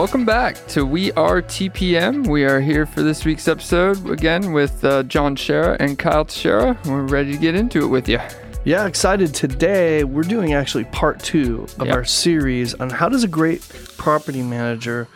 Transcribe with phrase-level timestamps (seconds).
[0.00, 2.26] Welcome back to We Are TPM.
[2.26, 6.78] We are here for this week's episode again with uh, John Shera and Kyle Teixeira.
[6.86, 8.18] We're ready to get into it with you.
[8.64, 9.34] Yeah, excited.
[9.34, 11.94] Today, we're doing actually part two of Yep.
[11.94, 13.60] our series on how does a great
[13.98, 15.06] property manager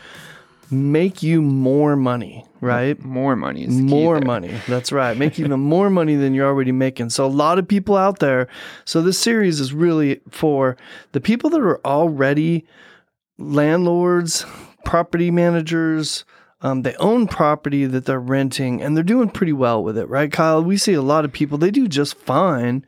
[0.71, 3.03] make you more money, right?
[3.03, 4.53] More money is the More money.
[4.69, 5.17] That's right.
[5.17, 7.09] Make even more money than you're already making.
[7.09, 8.49] So, a lot of people out there.
[8.85, 10.77] So, this series is really for
[11.13, 12.67] the people that are already
[13.39, 14.45] landlords,
[14.85, 16.25] property managers.
[16.61, 20.33] Um, they own property that they're renting and they're doing pretty well with it, right,
[20.33, 20.63] Kyle?
[20.63, 22.87] We see a lot of people, they do just fine.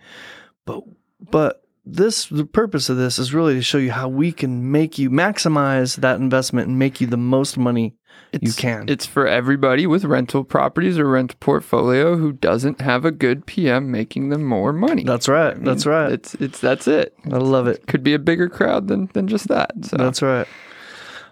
[0.64, 0.82] But,
[1.20, 4.98] but, this the purpose of this is really to show you how we can make
[4.98, 7.95] you maximize that investment and make you the most money
[8.32, 8.88] you It's- can.
[8.88, 13.88] It's for everybody with rental properties or rent portfolio who doesn't have a good PM
[13.92, 15.04] making them more money.
[15.04, 15.54] That's right.
[15.62, 16.10] That's right.
[16.10, 17.15] It's it's that's it.
[17.30, 17.87] I love it.
[17.87, 19.71] Could be a bigger crowd than than just that.
[19.82, 20.49] So That's right.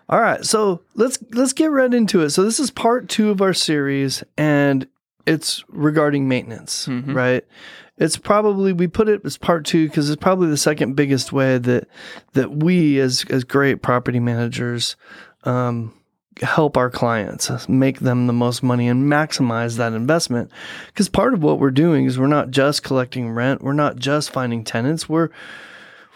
[0.09, 2.31] All right, so let's let's get right into it.
[2.31, 4.87] So this is part two of our series, and
[5.27, 7.15] it's regarding maintenance, Mhm.
[7.15, 7.45] right?
[7.97, 11.57] It's probably we put it as part two because it's probably the second biggest way
[11.59, 11.89] that
[12.35, 14.97] that we as as great property managers
[15.45, 15.93] um,
[16.43, 20.51] help our clients make them the most money and maximize that investment.
[20.89, 24.31] Because part of what we're doing is we're not just collecting rent, we're not just
[24.31, 25.29] finding tenants, we're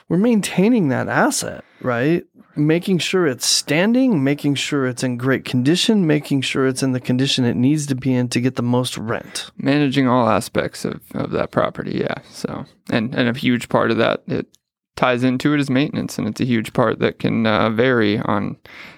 [0.08, 2.24] we're maintaining that asset, right?
[2.58, 7.00] Making sure it's standing, making sure it's in great condition, making sure it's in the
[7.00, 9.50] condition it needs to be in to get the most rent.
[9.56, 12.16] managing all aspects of, of that property, yeah.
[12.30, 14.46] So and and a huge part of that it
[14.96, 18.56] ties into it is maintenance, and it's a huge part that can uh, vary on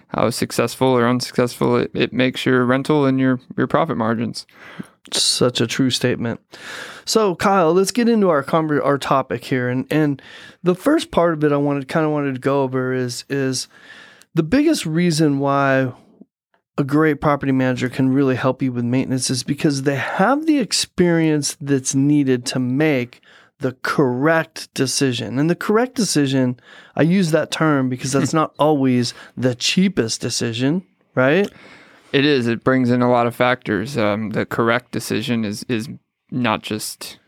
[0.08, 4.46] how successful or unsuccessful it, it makes your rental and your your profit margins.
[5.12, 6.40] Such a true statement.
[7.04, 10.20] So, Kyle, let's get into our conver- our topic here, and and
[10.62, 13.66] the first part of it I wanted kind of wanted to go over is is
[14.34, 15.92] the biggest reason why
[16.78, 20.58] a great property manager can really help you with maintenance is because they have the
[20.58, 23.20] experience that's needed to make
[23.58, 25.38] the correct decision.
[25.38, 26.58] And the correct decision,
[26.96, 31.50] I use that term because that's not always the cheapest decision, right?
[32.12, 32.46] It is.
[32.46, 33.96] It brings in a lot of factors.
[33.96, 35.88] Um, the correct decision is is
[36.30, 37.18] not just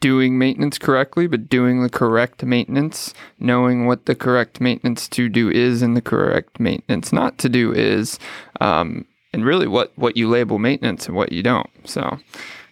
[0.00, 5.48] doing maintenance correctly, but doing the correct maintenance, knowing what the correct maintenance to do
[5.48, 8.18] is and the correct maintenance not to do is,
[8.60, 11.70] um, and really what what you label maintenance and what you don't.
[11.84, 12.18] So.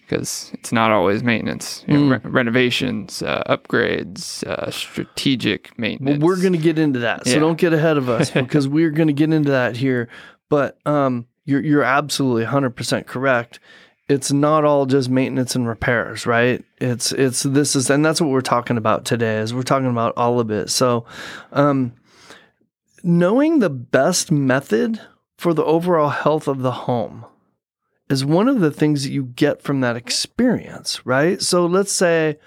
[0.07, 6.21] Because it's not always maintenance, you know, re- renovations, uh, upgrades, uh, strategic Well, maintenance.
[6.21, 7.25] we're going to get into that.
[7.25, 7.39] So Yeah.
[7.39, 10.09] don't get ahead of us because we're going to get into that here.
[10.49, 13.59] But um, you're, you're absolutely 100% correct.
[14.07, 16.63] It's not all just maintenance and repairs, right?
[16.79, 19.37] It's it's this is and that's what we're talking about today.
[19.37, 20.69] Is we're talking about all of it.
[20.69, 21.05] So,
[21.53, 21.93] um,
[23.03, 24.99] knowing the best method
[25.37, 27.25] for the overall health of the home
[28.09, 31.41] is one of the things that you get from that experience, right?
[31.41, 32.37] So let's say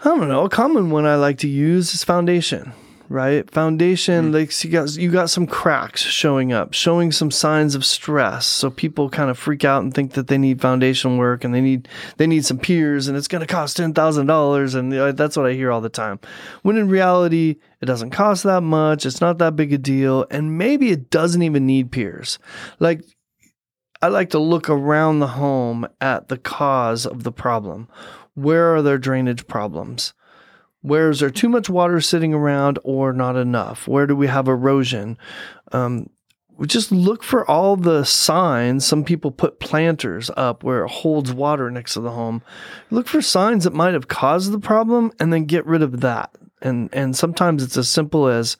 [0.00, 0.44] I don't know.
[0.44, 2.72] A common one I like to use is foundation,
[3.08, 3.50] right?
[3.50, 4.34] Foundation, mm-hmm.
[4.34, 8.46] like you got you got some cracks showing up, showing some signs of stress.
[8.46, 11.60] So people kind of freak out and think that they need foundation work and they
[11.60, 15.36] need they need some piers and it's going to cost ten thousand dollars and that's
[15.36, 16.20] what I hear all the time.
[16.62, 19.04] When in reality, it doesn't cost that much.
[19.04, 22.38] It's not that big a deal, and maybe it doesn't even need piers.
[22.78, 23.02] Like
[24.00, 27.88] I like to look around the home at the cause of the problem.
[28.34, 30.14] Where are there drainage problems?
[30.82, 33.88] Where is there too much water sitting around or not enough?
[33.88, 35.16] Where do we have erosion?
[35.70, 36.10] Um,
[36.56, 38.86] we just look for all the signs.
[38.86, 42.42] Some people put planters up where it holds water next to the home.
[42.90, 46.30] Look for signs that might have caused the problem and then get rid of that.
[46.60, 48.56] And and sometimes it's as simple as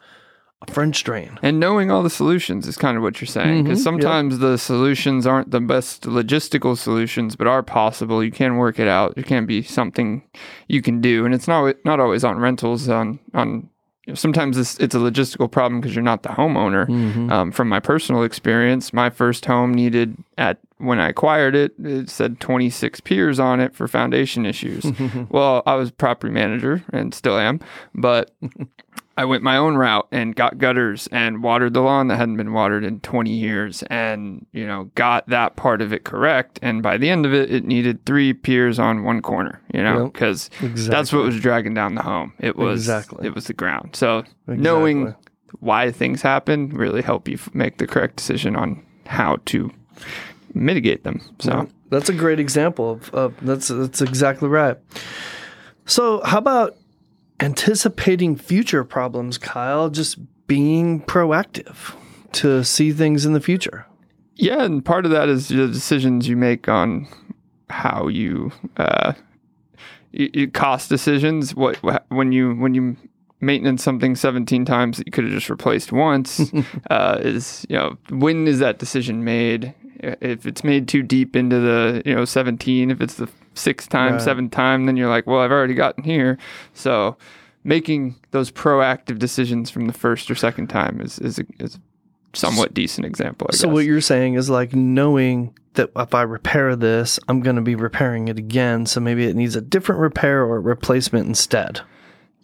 [0.67, 1.39] a French drain.
[1.43, 3.65] And knowing all the solutions is kind of what you're saying.
[3.65, 3.85] Because Mhm, yep.
[3.85, 8.23] sometimes the solutions aren't the best logistical solutions, but are possible.
[8.23, 9.15] You can work it out.
[9.17, 10.23] It can be something
[10.69, 12.89] you can do, and it's not not always on rentals.
[12.89, 13.69] On on
[14.07, 17.31] you know, sometimes it's, it's a logistical problem because you're not the homeowner.
[17.31, 22.11] Um, from my personal experience, my first home needed at when I acquired it, it
[22.11, 24.85] said 26 piers on it for foundation issues.
[25.31, 27.61] well, I was property manager and still am,
[27.95, 28.33] but
[29.17, 32.53] I went my own route and got gutters and watered the lawn that hadn't been
[32.55, 36.59] watered in 20 years and, you know, got that part of it correct.
[36.63, 40.05] And by the end of it, it needed three piers on one corner, you know,
[40.05, 40.13] Yep.
[40.15, 42.33] because that's what was dragging down the home.
[42.39, 43.27] It was, Exactly.
[43.27, 43.95] it was the ground.
[43.97, 45.15] So knowing
[45.61, 49.71] why things happen really help you make the correct decision on how to
[50.55, 51.21] mitigate them.
[51.39, 54.79] So That's a great example of, of that's that's exactly right.
[55.85, 56.77] So how about
[57.43, 59.91] anticipating future problems, Kyle?
[59.91, 61.97] Just being proactive.
[62.33, 63.87] to see things in the future.
[64.37, 67.07] Yeah, and part of that is the decisions you make on
[67.69, 69.13] how you uh,
[70.13, 71.55] you, you cost decisions.
[71.55, 71.77] What
[72.09, 72.97] when you when you
[73.41, 76.53] maintenance something 17 times that you could have just replaced once
[76.91, 81.59] uh, is you know when is that decision made if it's made too deep into
[81.59, 84.23] the you know 17 if it's the sixth time Right.
[84.23, 86.39] seventh time then you're like well i've already gotten here
[86.73, 87.17] so
[87.65, 91.79] making those proactive decisions from the first or second time is is a, is a
[92.35, 96.75] somewhat decent example I So what you're saying is like knowing that if I repair
[96.77, 98.85] this, I'm going to be repairing it again.
[98.87, 101.81] So maybe it needs a different repair or replacement instead.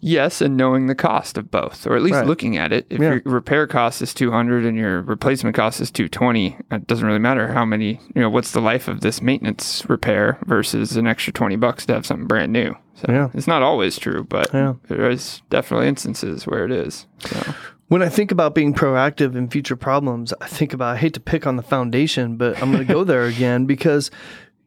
[0.01, 2.25] Yes, and knowing the cost of both, or at least Right.
[2.27, 2.85] looking at it.
[2.89, 3.13] If Yeah.
[3.15, 7.05] your repair cost is two hundred and your replacement cost is two twenty, it doesn't
[7.05, 7.99] really matter how many.
[8.15, 11.93] You know, what's the life of this maintenance repair versus an extra twenty bucks to
[11.93, 12.75] have something brand new.
[12.95, 13.27] So Yeah.
[13.33, 14.73] it's not always true, but Yeah.
[14.87, 17.05] there is definitely instances where it is.
[17.19, 17.53] So
[17.89, 21.19] When I think about being proactive in future problems, I think about I hate to
[21.19, 24.11] pick on the foundation, but I'm going to go there again because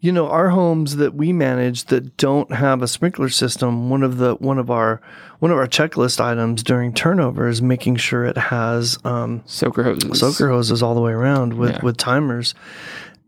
[0.03, 4.19] you know, our homes that we manage that don't have a sprinkler system, one of
[4.19, 5.01] the one of our
[5.39, 10.19] one of our checklist items during turnover is making sure it has um, soaker hoses.
[10.19, 11.81] soaker hoses all the way around with Yeah.
[11.85, 12.53] with timers.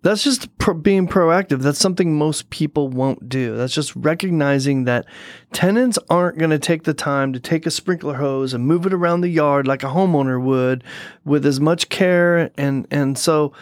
[0.03, 1.61] That's just pro- being proactive.
[1.63, 3.57] That's something most people won't do.
[3.57, 5.07] That's just recognizing that
[5.53, 8.93] tenants aren't going to take the time to take a sprinkler hose and move it
[8.93, 10.85] around the yard like a homeowner would
[11.25, 13.53] with as much care and and so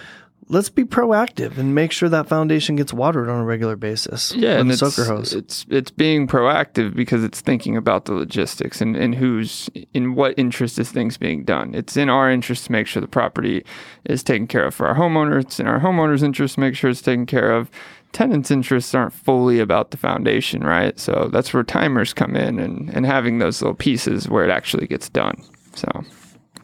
[0.49, 4.59] let's be proactive and make sure that foundation gets watered on a regular basis Yeah,
[4.59, 5.33] and it's, soaker hose.
[5.33, 10.35] it's it's being proactive because it's thinking about the logistics and, and who's in what
[10.39, 11.75] interest is things being done.
[11.75, 13.65] It's in our interest to make sure the property
[14.05, 15.41] is taken care of for our homeowner.
[15.41, 17.71] It's in our homeowner's interest to make sure it's taken care of.
[18.13, 20.99] Tenants' interests aren't fully about the foundation, right?
[21.01, 24.87] So that's where timers come in and, and having those little pieces where it actually
[24.87, 25.43] gets done.
[25.75, 25.89] So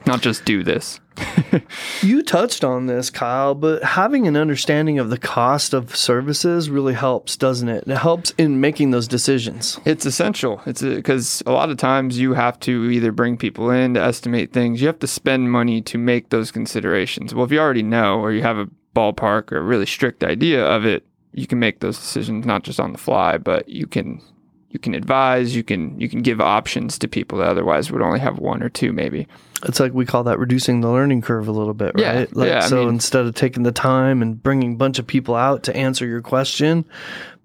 [0.08, 1.00] not just do this.
[2.02, 6.94] You touched on this, Kyle, but having an understanding of the cost of services really
[6.94, 7.84] helps, doesn't it?
[7.86, 9.80] It helps in making those decisions.
[9.84, 10.62] It's essential.
[10.64, 14.00] It's uh, because a, lot of times you have to either bring people in to
[14.00, 14.80] estimate things.
[14.80, 17.34] You have to spend money to make those considerations.
[17.34, 20.64] Well, if you already know or you have a ballpark or a really strict idea
[20.64, 24.22] of it, you can make those decisions not just on the fly, but you can
[24.70, 25.56] you can advise.
[25.56, 28.68] You can you can give options to people that otherwise would only have one or
[28.68, 29.26] two, maybe.
[29.64, 32.36] It's like we call that reducing the learning curve a little bit, Yeah, right?
[32.36, 35.06] Like, yeah, I so mean- instead of taking the time and bringing a bunch of
[35.06, 36.84] people out to answer your question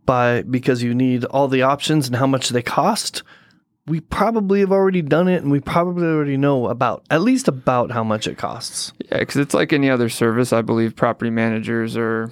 [0.05, 3.23] by because you need all the options and how much they cost,
[3.87, 7.91] we probably have already done it and we probably already know about at least about
[7.91, 8.93] how much it costs.
[9.11, 10.53] Yeah, because it's like any other service.
[10.53, 12.29] I believe property managers are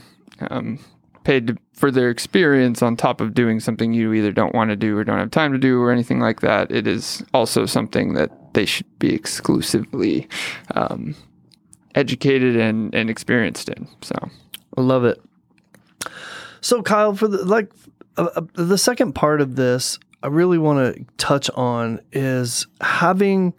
[0.49, 0.79] um,
[1.23, 4.75] paid to, for their experience on top of doing something you either don't want to
[4.75, 6.71] do or don't have time to do or anything like that.
[6.71, 10.27] It is also something that they should be exclusively
[10.75, 11.15] um,
[11.95, 13.87] educated and, and experienced in.
[14.01, 14.15] So,
[14.77, 15.21] I love it.
[16.61, 17.71] So, Kyle, for the like
[18.17, 23.53] uh, uh, the second part of this, I really want to touch on is having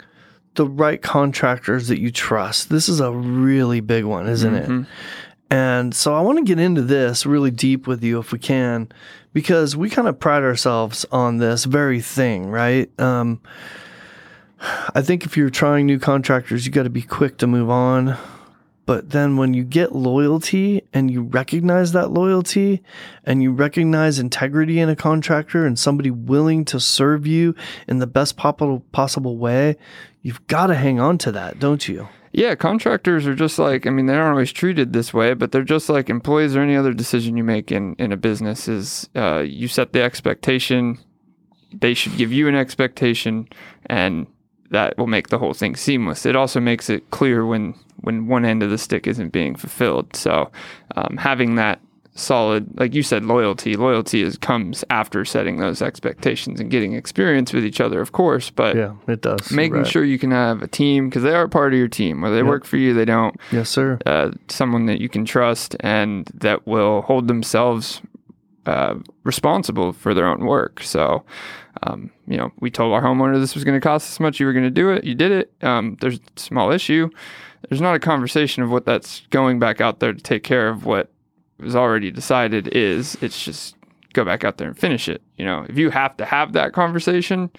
[0.54, 2.68] the right contractors that you trust.
[2.68, 4.86] This is a really big one, isn't it?
[5.50, 8.90] And so I want to get into this really deep with you if we can,
[9.32, 12.88] because we kind of pride ourselves on this very thing, right?
[13.00, 13.40] Um,
[14.94, 18.16] I think if you're trying new contractors, you got to be quick to move on.
[18.84, 22.82] But then when you get loyalty and you recognize that loyalty
[23.24, 27.54] and you recognize integrity in a contractor and somebody willing to serve you
[27.86, 29.76] in the best possible way,
[30.22, 32.08] you've got to hang on to that, don't you?
[32.32, 35.62] yeah, contractors are just like, I mean, they aren't always treated this way, but they're
[35.62, 39.40] just like employees or any other decision you make in, in a business is uh,
[39.40, 40.98] you set the expectation,
[41.72, 43.48] they should give you an expectation,
[43.86, 44.26] and
[44.72, 46.26] that will make the whole thing seamless.
[46.26, 50.16] It also makes it clear when when one end of the stick isn't being fulfilled.
[50.16, 50.50] So
[50.96, 51.80] um, having that
[52.14, 53.74] solid, like you said, loyalty.
[53.74, 58.50] Loyalty is comes after setting those expectations and getting experience with each other, of course.
[58.50, 59.50] But Yeah, it does.
[59.50, 59.86] making Right.
[59.86, 62.20] sure you can have a team because they are part of your team.
[62.20, 63.34] Whether they work for you, they don't.
[63.50, 63.98] Yes, sir.
[64.04, 68.02] Uh, someone that you can trust and that will hold themselves
[68.66, 70.82] uh, responsible for their own work.
[70.82, 71.24] So,
[71.84, 74.38] um, you know, we told our homeowner this was going to cost this much.
[74.38, 75.04] You were going to do it.
[75.04, 75.52] You did it.
[75.62, 77.10] Um, there's a small issue.
[77.68, 80.84] There's not a conversation of what that's going back out there to take care of
[80.84, 81.10] what
[81.58, 83.16] was already decided is.
[83.20, 83.76] It's just
[84.12, 85.22] go back out there and finish it.
[85.36, 87.50] You know, if you have to have that conversation,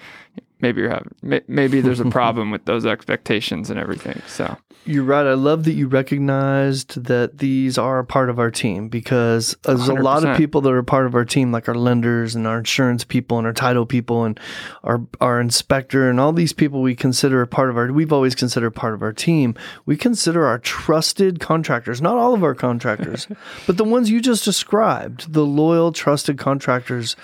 [0.63, 4.19] maybe you're having maybe there's a problem with those expectations and everything.
[4.27, 5.27] So You're right.
[5.27, 9.89] I love that you recognized that these are a part of our team because there's
[9.89, 12.59] a lot of people that are part of our team, like our lenders and our
[12.59, 14.39] insurance people and our title people and
[14.83, 17.91] our our inspector and all these people we consider a part of our.
[17.91, 19.55] We've always considered part of our team.
[19.85, 23.27] We consider our trusted contractors, not all of our contractors,
[23.67, 27.17] but the ones you just described, the loyal, trusted contractors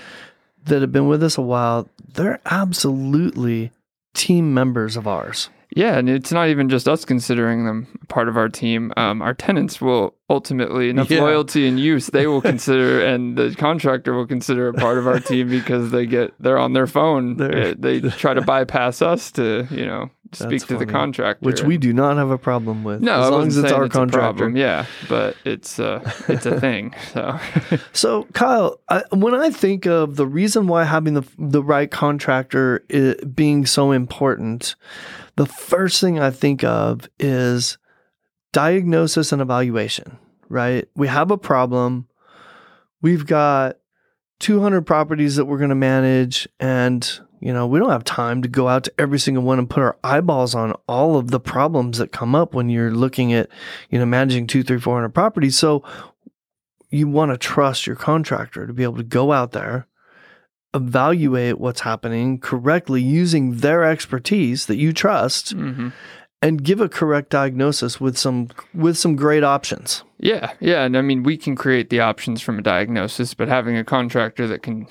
[0.66, 1.88] that have been with us a while.
[2.14, 3.72] They're absolutely
[4.14, 5.50] team members of ours.
[5.76, 8.92] Yeah, and it's not even just us considering them part of our team.
[8.98, 11.22] Um, our tenants will ultimately enough Yeah.
[11.22, 15.20] loyalty and use they will consider, and the contractor will consider a part of our
[15.20, 17.38] team because they get they're on their phone.
[17.38, 21.64] They're- they try to bypass us to you know speak That's to the contractor, which
[21.64, 23.02] we do not have a problem with.
[23.02, 24.20] no, as I long as it's our it's a contractor.
[24.20, 26.94] problem, yeah, but it's uh it's a thing.
[27.14, 27.40] So
[27.94, 32.84] So, Kyle, I, when I think of the reason why having the the right contractor
[32.94, 34.76] i being so important,
[35.36, 37.78] the first thing I think of is
[38.52, 40.18] diagnosis and evaluation.
[40.50, 40.88] Right?
[40.96, 42.08] We have a problem.
[43.02, 43.78] We've got
[44.40, 48.48] 200 properties that we're going to manage and you know, we don't have time to
[48.48, 51.98] go out to every single one and put our eyeballs on all of the problems
[51.98, 53.50] that come up when you're looking at,
[53.90, 55.58] you know, managing two, three, four hundred properties.
[55.58, 55.84] So
[56.90, 59.88] you want to trust your contractor to be able to go out there,
[60.74, 65.94] evaluate what's happening correctly using their expertise that you trust mhm.
[66.42, 70.04] and give a correct diagnosis with some with some great options.
[70.18, 73.78] Yeah, yeah, and I mean we can create the options from a diagnosis, but having
[73.78, 74.88] a contractor that can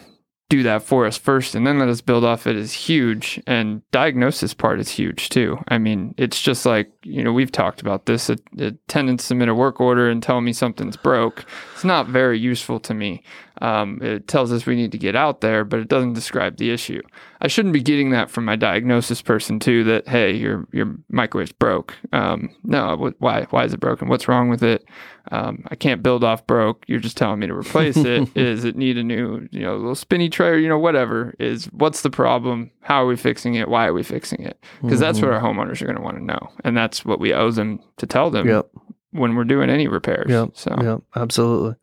[0.48, 3.82] do that for us first and then let us build off it is huge and
[3.90, 5.58] diagnosis part is huge too.
[5.68, 8.30] I mean, it's just like, you know, we've talked about this.
[8.30, 11.44] A, a tenant submit a work order and tell me something's broke.
[11.74, 13.22] It's not very useful to me.
[13.60, 16.70] Um, it tells us we need to get out there, but it doesn't describe the
[16.70, 17.02] issue.
[17.40, 19.84] I shouldn't be getting that from my diagnosis person too.
[19.84, 21.94] That hey, your your microwave's broke.
[22.12, 24.08] Um, no, wh- why why is it broken?
[24.08, 24.84] What's wrong with it?
[25.30, 26.84] Um, I can't build off broke.
[26.88, 28.28] You're just telling me to replace it.
[28.36, 31.34] Is it need a new you know little spinny tray or you know whatever?
[31.38, 32.70] Is what's the problem?
[32.80, 33.68] How are we fixing it?
[33.68, 34.62] Why are we fixing it?
[34.82, 37.32] Because that's what our homeowners are going to want to know, and that's what we
[37.34, 38.68] owe them to tell them Yep.
[39.10, 40.30] when we're doing any repairs.
[40.30, 40.50] Yep.
[40.54, 41.76] So Yeah, absolutely.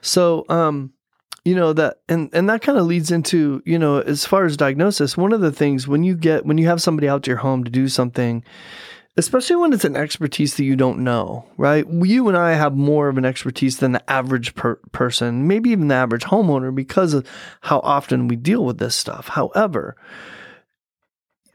[0.00, 0.92] So, um,
[1.44, 4.56] you know that, and and that kind of leads into you know as far as
[4.56, 5.16] diagnosis.
[5.16, 7.64] One of the things when you get when you have somebody out to your home
[7.64, 8.44] to do something,
[9.18, 11.84] especially when it's an expertise that you don't know, right?
[11.90, 15.88] You and I have more of an expertise than the average per- person, maybe even
[15.88, 17.28] the average homeowner, because of
[17.62, 19.28] how often we deal with this stuff.
[19.28, 19.96] However,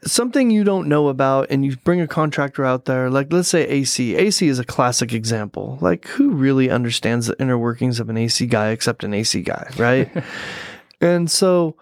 [0.04, 3.66] something you don't know about and you bring a contractor out there like let's say
[3.66, 8.18] AC AC is a classic example like who really understands the inner workings of an
[8.18, 10.12] AC guy except an AC guy right
[11.00, 11.78] and so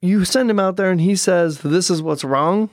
[0.00, 2.68] you send him out there and he says this is what's wrong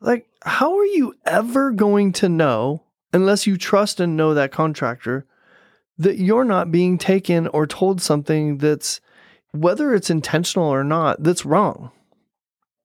[0.00, 5.26] like how are you ever going to know unless you trust and know that contractor
[5.98, 9.00] that you're not being taken or told something that's
[9.52, 11.90] whether it's intentional or not that's wrong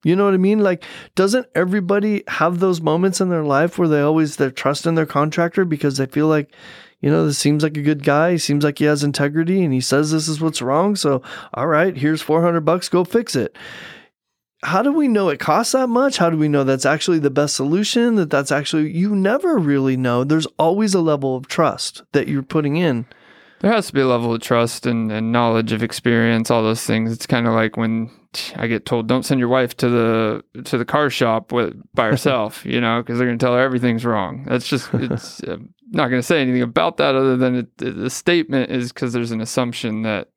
[0.04, 0.60] you know what I mean?
[0.60, 0.84] Like,
[1.16, 5.64] doesn't everybody have those moments in their life where they always they're trusting their contractor
[5.64, 6.54] because they feel like,
[7.00, 8.34] you know, this seems like a good guy.
[8.34, 10.98] He seems like he has integrity and he says this is what's wrong.
[10.98, 11.22] So,
[11.54, 13.58] all right, here's 400 bucks, go fix it.
[14.64, 16.18] How do we know it costs that much?
[16.18, 18.16] How do we know that's actually the best solution?
[18.16, 20.24] That that's actually, you never really know.
[20.24, 23.06] There's always a level of trust that you're putting in.
[23.60, 26.84] There has to be a level of trust and, and knowledge of experience, all those
[26.84, 27.14] things.
[27.14, 28.12] It's kind of like when
[28.56, 32.08] I get told, "Don't send your wife to the to the car shop with, by
[32.08, 34.44] herself," you know, because they're going to tell her everything's wrong.
[34.50, 37.92] That's just it's I'm not going to say anything about that other than it, the
[37.92, 40.30] the statement is because there's an assumption that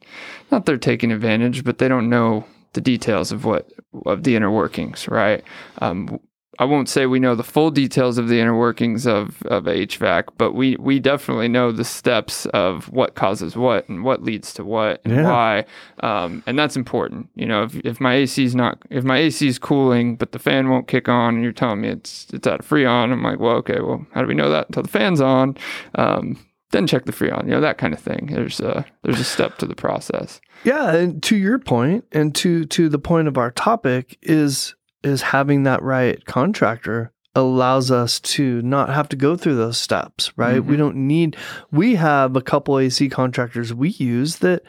[0.52, 2.44] not they're taking advantage, but they don't know
[2.76, 3.72] the details of what
[4.06, 5.42] of the inner workings, right?
[5.78, 6.20] Um,
[6.58, 10.28] I won't say we know the full details of the inner workings of, of HVAC,
[10.38, 14.64] but we, we definitely know the steps of what causes what and what leads to
[14.64, 15.24] what and Yeah.
[15.30, 15.64] why.
[16.00, 17.28] Um, and that's important.
[17.34, 20.38] You know, if, if my AC is not, if my AC is cooling, but the
[20.38, 23.38] fan won't kick on and you're telling me it's, it's out of Freon, I'm like,
[23.38, 25.58] well, okay, well, how do we know that until the fan's on?
[25.94, 26.38] Um,
[26.72, 28.28] then check the Freon, you know, that kind of thing.
[28.32, 30.40] There's a, there's a step to the process.
[30.64, 35.22] Yeah, and to your point, and to to the point of our topic is is
[35.22, 40.64] having that right contractor allows us to not have to go through those steps, right?
[40.64, 40.78] We Mhm.
[40.78, 41.36] don't need
[41.70, 44.62] we have a couple AC contractors we use that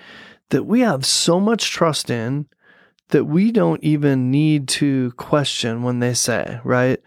[0.49, 2.45] that we have so much trust in
[3.09, 6.99] that we don't even need to question when they say, right?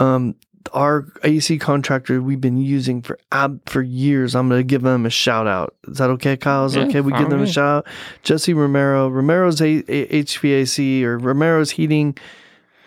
[0.00, 0.34] Um
[0.72, 4.34] our AC contractor we've been using for ab for years.
[4.34, 5.74] I'm going to give them a shout out.
[5.88, 6.64] Is that okay, Kyle?
[6.66, 7.00] Is Yeah, okay?
[7.00, 7.86] We give them a shout out.
[8.22, 12.16] Jesse Romero, Romero's a- a- HVAC or Romero's Heating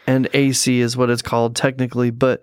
[0.08, 2.42] and AC is what it's called technically, but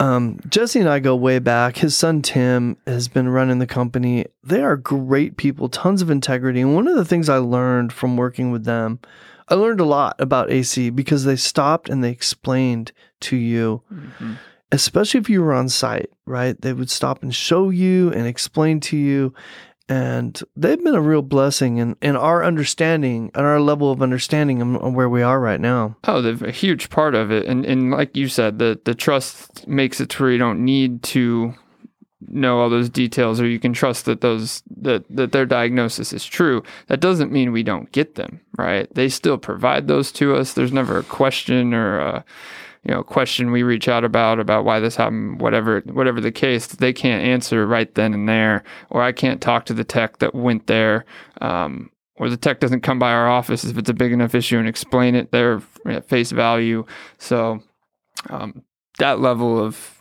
[0.00, 1.76] um, Jesse and I go way back.
[1.76, 4.26] His son Tim has been running the company.
[4.42, 6.60] They are great people, tons of integrity.
[6.60, 8.98] And one of the things I learned from working with them,
[9.48, 14.36] I learned a lot about AC because they stopped and they explained to you, Mhm.
[14.72, 16.58] especially if you were on site, right?
[16.60, 19.34] They would stop and show you and explain to you.
[19.86, 24.62] And they've been a real blessing in, in our understanding and our level of understanding
[24.62, 25.96] of where we are right now.
[26.08, 29.68] Oh, they're a huge part of it, and and like you said, the the trust
[29.68, 31.52] makes it to where you don't need to
[32.28, 36.24] know all those details, or you can trust that those that that their diagnosis is
[36.24, 36.62] true.
[36.86, 38.92] That doesn't mean we don't get them, right?
[38.94, 40.52] They still provide those to us.
[40.52, 42.24] There's never a question or a
[42.84, 46.66] you know question we reach out about about why this happened, whatever whatever the case.
[46.66, 50.34] They can't answer right then and there, or I can't talk to the tech that
[50.34, 51.04] went there.
[51.40, 54.58] Um, or the tech doesn't come by our office if it's a big enough issue
[54.58, 56.86] and explain it there at face value.
[57.18, 57.60] So
[58.30, 58.62] um,
[58.98, 59.93] that level of,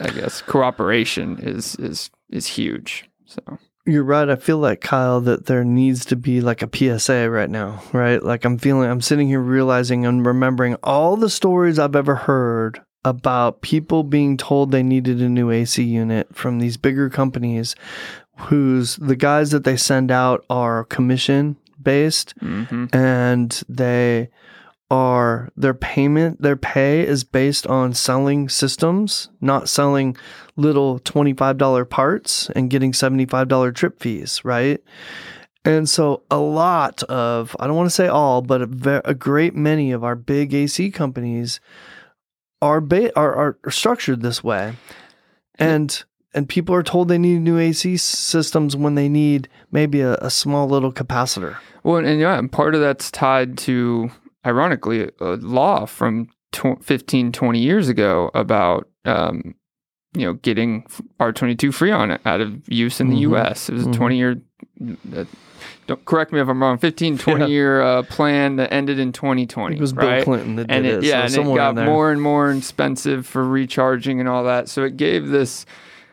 [0.00, 3.08] I guess, cooperation is is is huge.
[3.26, 3.40] So
[3.86, 4.28] You're right.
[4.28, 8.22] I feel like Kyle that there needs to be like a PSA right now, right?
[8.22, 12.80] Like I'm feeling, I'm sitting here realizing and remembering all the stories I've ever heard
[13.04, 17.74] about people being told they needed a new AC unit from these bigger companies
[18.36, 24.28] whose the guys that they send out are commission based hmm and they
[24.90, 30.16] are their payment their pay is based on selling systems not selling
[30.56, 34.82] little $25 parts and getting $75 trip fees right?
[35.64, 39.54] And so a lot of i don't want to say all but a, a great
[39.54, 41.60] many of our big ac companies
[42.62, 44.74] are, ba- are are structured this way.
[45.58, 50.14] And and people are told they need new ac systems when they need maybe a,
[50.16, 51.56] a small little capacitor.
[51.82, 54.10] Well, and yeah, and part of that's tied to,
[54.46, 58.88] ironically, a law from tw- 15, 20 years ago about.
[59.04, 59.54] Um,
[60.12, 60.82] you know, getting
[61.20, 63.20] R22 Freon out of use in the Mhm.
[63.30, 63.68] U.S.
[63.68, 63.94] It was a Mhm.
[63.94, 64.42] 20 year.
[65.16, 65.24] Uh,
[65.86, 66.78] don't correct me if I'm wrong.
[66.78, 67.46] 15, 20 Yeah.
[67.46, 69.76] year uh, plan that ended in 2020.
[69.76, 70.16] it was right?
[70.16, 73.24] bill clinton that did it, it, yeah, so and it got more and more expensive
[73.24, 74.68] for recharging and all that.
[74.68, 75.64] So it gave this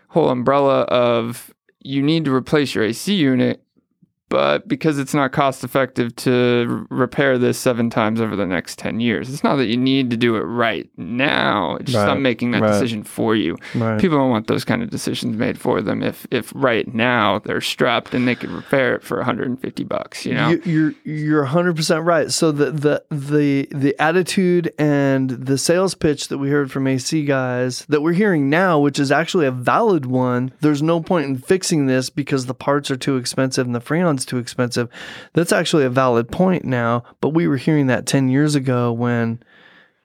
[0.10, 3.63] whole umbrella of you need to replace your AC unit,
[4.30, 8.78] but because it's not cost effective to r- repair this seven times over the next
[8.80, 11.76] 10 years, it's not that you need to do it right now.
[11.78, 12.72] It's just Right, I'm making that right.
[12.72, 13.58] decision for you.
[13.76, 14.00] Right.
[14.00, 17.62] People don't want those kind of decisions made for them if if right now they're
[17.62, 20.50] strapped and they could repair it for 150 bucks, you know.
[20.50, 22.32] You, you're you're 100 percent right.
[22.32, 27.24] So the the the the attitude and the sales pitch that we heard from AC
[27.26, 30.52] guys that we're hearing now, which is actually a valid one.
[30.62, 33.80] There's no point in fixing this because the parts are too expensive and the
[34.18, 34.90] freon's too expensive.
[35.34, 37.04] That's actually a valid point now.
[37.22, 39.42] But we were hearing that 10 years ago when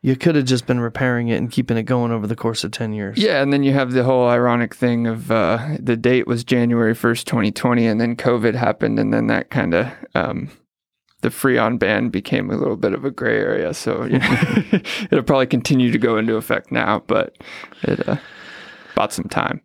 [0.02, 2.72] you could have just been repairing it and keeping it going over the course of
[2.72, 3.18] 10 years.
[3.18, 6.94] Yeah, and then you have the whole ironic thing of uh, the date was January
[6.94, 10.50] 1st, 2020, and then COVID happened, and then that kind of um,
[11.20, 13.72] the Freon ban became a little bit of a gray area.
[13.72, 14.40] So you know,
[15.10, 17.36] it'll probably continue to go into effect now, but
[17.82, 18.16] it uh,
[18.96, 19.60] bought some time.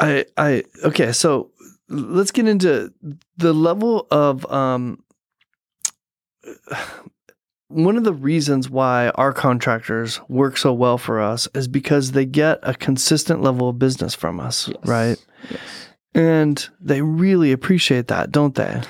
[0.00, 1.49] I I okay, so
[1.90, 2.92] let's get into
[3.36, 5.02] the level of um
[7.68, 12.24] one of the reasons why our contractors work so well for us is because they
[12.26, 14.76] get a consistent level of business from us, Yes.
[14.86, 15.24] right?
[15.50, 15.60] Yes.
[16.14, 18.80] And they really appreciate that, don't they?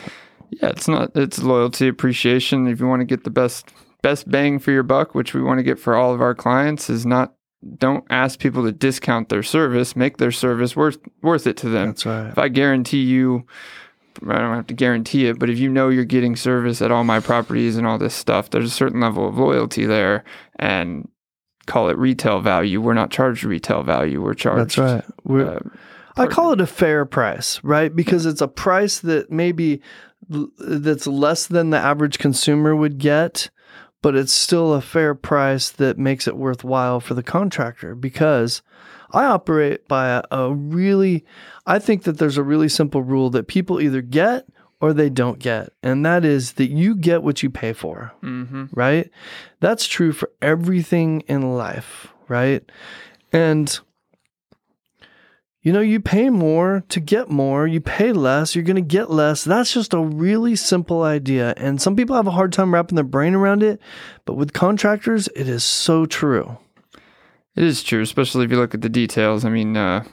[0.51, 1.11] Yeah, it's not.
[1.15, 2.67] It's loyalty, appreciation.
[2.67, 3.69] If you want to get the best
[4.03, 6.89] best bang for your buck, which we want to get for all of our clients,
[6.89, 7.35] is not.
[7.77, 9.95] Don't ask people to discount their service.
[9.95, 11.89] Make their service worth worth it to them.
[11.89, 12.29] That's right.
[12.29, 13.47] if I guarantee you,
[14.27, 17.05] I don't have to guarantee it, but if you know you're getting service at all
[17.05, 20.25] my properties and all this stuff, there's a certain level of loyalty there,
[20.59, 21.09] and
[21.67, 22.81] call it retail value.
[22.81, 24.23] We're not charged retail value.
[24.23, 24.77] We're charged.
[24.77, 25.05] That's right.
[25.25, 25.61] We're, uh,
[26.17, 27.95] I call it a fair price, right?
[27.95, 29.81] Because it's a price that maybe
[30.29, 33.51] that's less than the average consumer would get,
[34.03, 38.63] but it's still a fair price that makes it worthwhile for the contractor because
[39.13, 41.25] I operate by a, a really
[41.67, 44.47] I think that there's a really simple rule that people either get
[44.81, 48.67] or they don't get, and that is that you get what you pay for hmm
[48.73, 49.11] right?
[49.61, 52.63] That's true for everything in life, right?
[53.33, 53.79] And
[55.63, 59.11] you know, you pay more to get more, you pay less, you're going to get
[59.11, 59.45] less.
[59.45, 61.53] That's just a really simple idea.
[61.57, 63.79] And some people have a hard time wrapping their brain around it,
[64.25, 66.57] but with contractors, it is so true.
[67.57, 69.45] It is true, especially if you look at the details.
[69.45, 70.05] I mean, uh,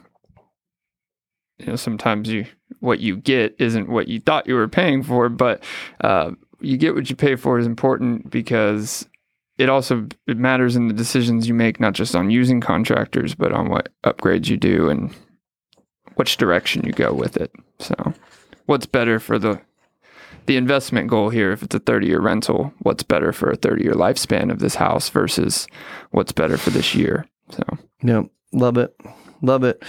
[1.59, 2.45] you know, sometimes you
[2.79, 5.63] what you get isn't what you thought you were paying for, but
[6.01, 9.07] uh, you get what you pay for is important because
[9.57, 13.53] it also it matters in the decisions you make, not just on using contractors, but
[13.53, 15.15] on what upgrades you do and
[16.17, 17.51] which direction you go with it.
[17.79, 17.95] So,
[18.65, 19.59] what's better for the
[20.45, 21.51] the investment goal here?
[21.51, 24.75] If it's a thirty year rental, what's better for a thirty year lifespan of this
[24.75, 25.67] house versus
[26.11, 27.25] what's better for this year?
[27.49, 27.63] So,
[28.03, 28.25] Yep.
[28.53, 28.95] Love it.
[29.41, 29.83] Love it.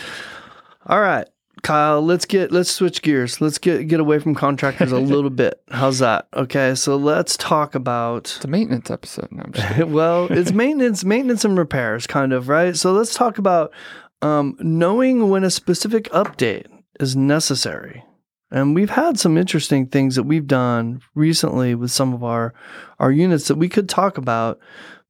[0.87, 1.27] All right.
[1.63, 3.41] Kyle, let's get let's switch gears.
[3.41, 5.61] Let's get get away from contractors a little bit.
[5.71, 6.29] How's that?
[6.35, 9.29] Okay, so let's talk about it's a maintenance episode.
[9.33, 12.77] No, I'm just well, it's maintenance, maintenance and repairs, kind of, right?
[12.77, 13.73] So let's talk about
[14.23, 16.67] um, knowing when a specific update
[17.01, 18.05] is necessary.
[18.51, 22.55] And we've had some interesting things that we've done recently with some of our
[22.99, 24.59] our units that we could talk about,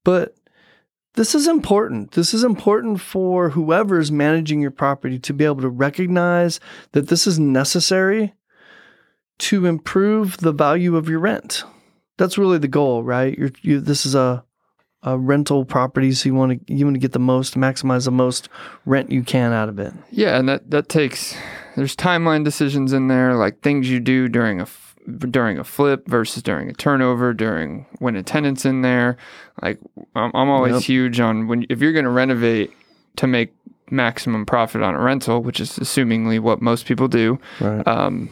[0.04, 0.34] but
[1.14, 2.12] this is important.
[2.12, 6.60] This is important for whoever's managing your property to be able to recognize
[6.92, 8.34] that this is necessary
[9.38, 11.64] to improve the value of your rent.
[12.18, 13.36] That's really the goal, right?
[13.36, 14.44] You're, you, this is a
[15.02, 18.10] a rental property, so you want to you want to get the most, maximize the
[18.10, 18.48] most
[18.84, 19.92] rent you can out of it.
[20.10, 21.36] Yeah, and that that takes
[21.76, 24.96] there's timeline decisions in there, like things you do during a f-
[25.30, 29.16] during a flip versus during a turnover, during when a tenant's in there.
[29.62, 29.78] Like
[30.16, 30.82] I'm, I'm always Yep.
[30.82, 32.72] huge on when if you're going to renovate
[33.16, 33.54] to make
[33.90, 37.86] maximum profit on a rental, which is assumingly what most people do, Right.
[37.86, 38.28] um,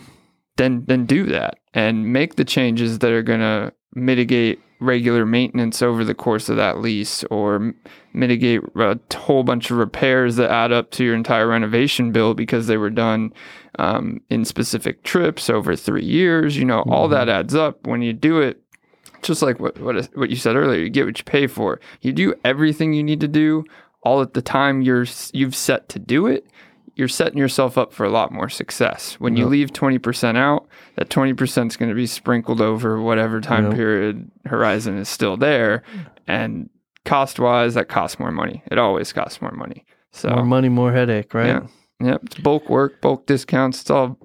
[0.57, 5.81] then then do that and make the changes that are going to mitigate regular maintenance
[5.83, 7.75] over the course of that lease or
[8.13, 12.67] mitigate a whole bunch of repairs that add up to your entire renovation bill because
[12.67, 13.33] they were done
[13.79, 16.57] um, in specific trips over three years.
[16.57, 18.61] You know, all that adds up when you do it.
[19.23, 21.81] Just like what what what you said earlier, you get what you pay for.
[22.01, 23.65] You do everything you need to do
[24.03, 26.47] all at the time you're you've set to do it
[26.97, 29.15] you're setting yourself up for a lot more success.
[29.21, 33.67] When you leave 20% out, that 20% is going to be sprinkled over whatever time
[33.67, 33.75] Yep.
[33.75, 35.83] period horizon is still there.
[36.27, 36.71] And
[37.05, 38.63] cost wise, that costs more money.
[38.71, 39.85] It always costs more money.
[40.13, 41.47] So, more money, more headache, right?
[41.47, 41.67] yeah.
[42.01, 42.21] Yep.
[42.25, 43.83] It's bulk work, bulk discounts.
[43.83, 44.19] It's all,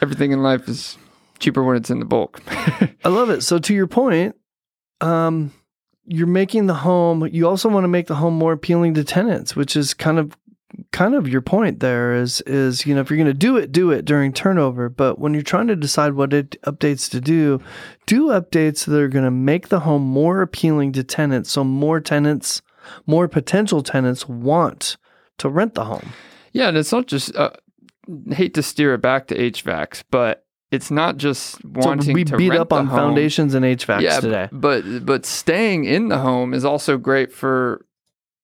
[0.00, 0.96] everything in life is
[1.40, 2.40] cheaper when it's in the bulk.
[2.48, 3.42] I love it.
[3.42, 4.36] So to your point,
[5.00, 5.52] um,
[6.06, 7.26] you're making the home.
[7.32, 10.36] You also want to make the home more appealing to tenants, which is kind of
[10.92, 11.80] kind of your point.
[11.80, 14.88] There is is you know if you're going to do it, do it during turnover.
[14.88, 17.60] But when you're trying to decide what it, updates to do,
[18.06, 22.00] do updates that are going to make the home more appealing to tenants, so more
[22.00, 22.62] tenants,
[23.06, 24.96] more potential tenants want
[25.38, 26.12] to rent the home.
[26.52, 27.50] Yeah, and it's not just uh,
[28.30, 32.36] hate to steer it back to HVACs, but it's not just So wanting we to
[32.36, 32.98] beat up on home.
[32.98, 34.48] foundations and HVACs yeah, today.
[34.52, 37.84] but but staying in the home is also great for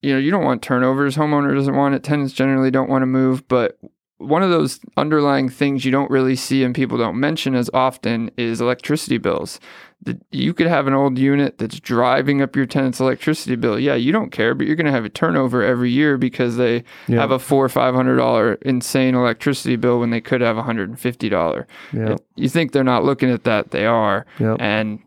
[0.02, 1.16] you know you don't want turnovers.
[1.16, 2.02] Homeowner doesn't want it.
[2.02, 3.78] Tenants generally don't want to move, but
[4.18, 8.30] one of those underlying things you don't really see and people don't mention as often
[8.36, 9.58] is electricity bills.
[10.02, 13.78] The, you could have an old unit that's driving up your tenant's electricity bill.
[13.78, 16.84] Yeah, you don't care, but you're going to have a turnover every year because they
[17.06, 17.20] Yeah.
[17.20, 20.62] have a four or five hundred dollar insane electricity bill when they could have a
[20.62, 21.66] hundred and fifty dollar.
[21.92, 22.16] Yeah.
[22.36, 23.70] You think they're not looking at that?
[23.70, 24.26] They are.
[24.38, 24.56] Yep.
[24.60, 25.00] And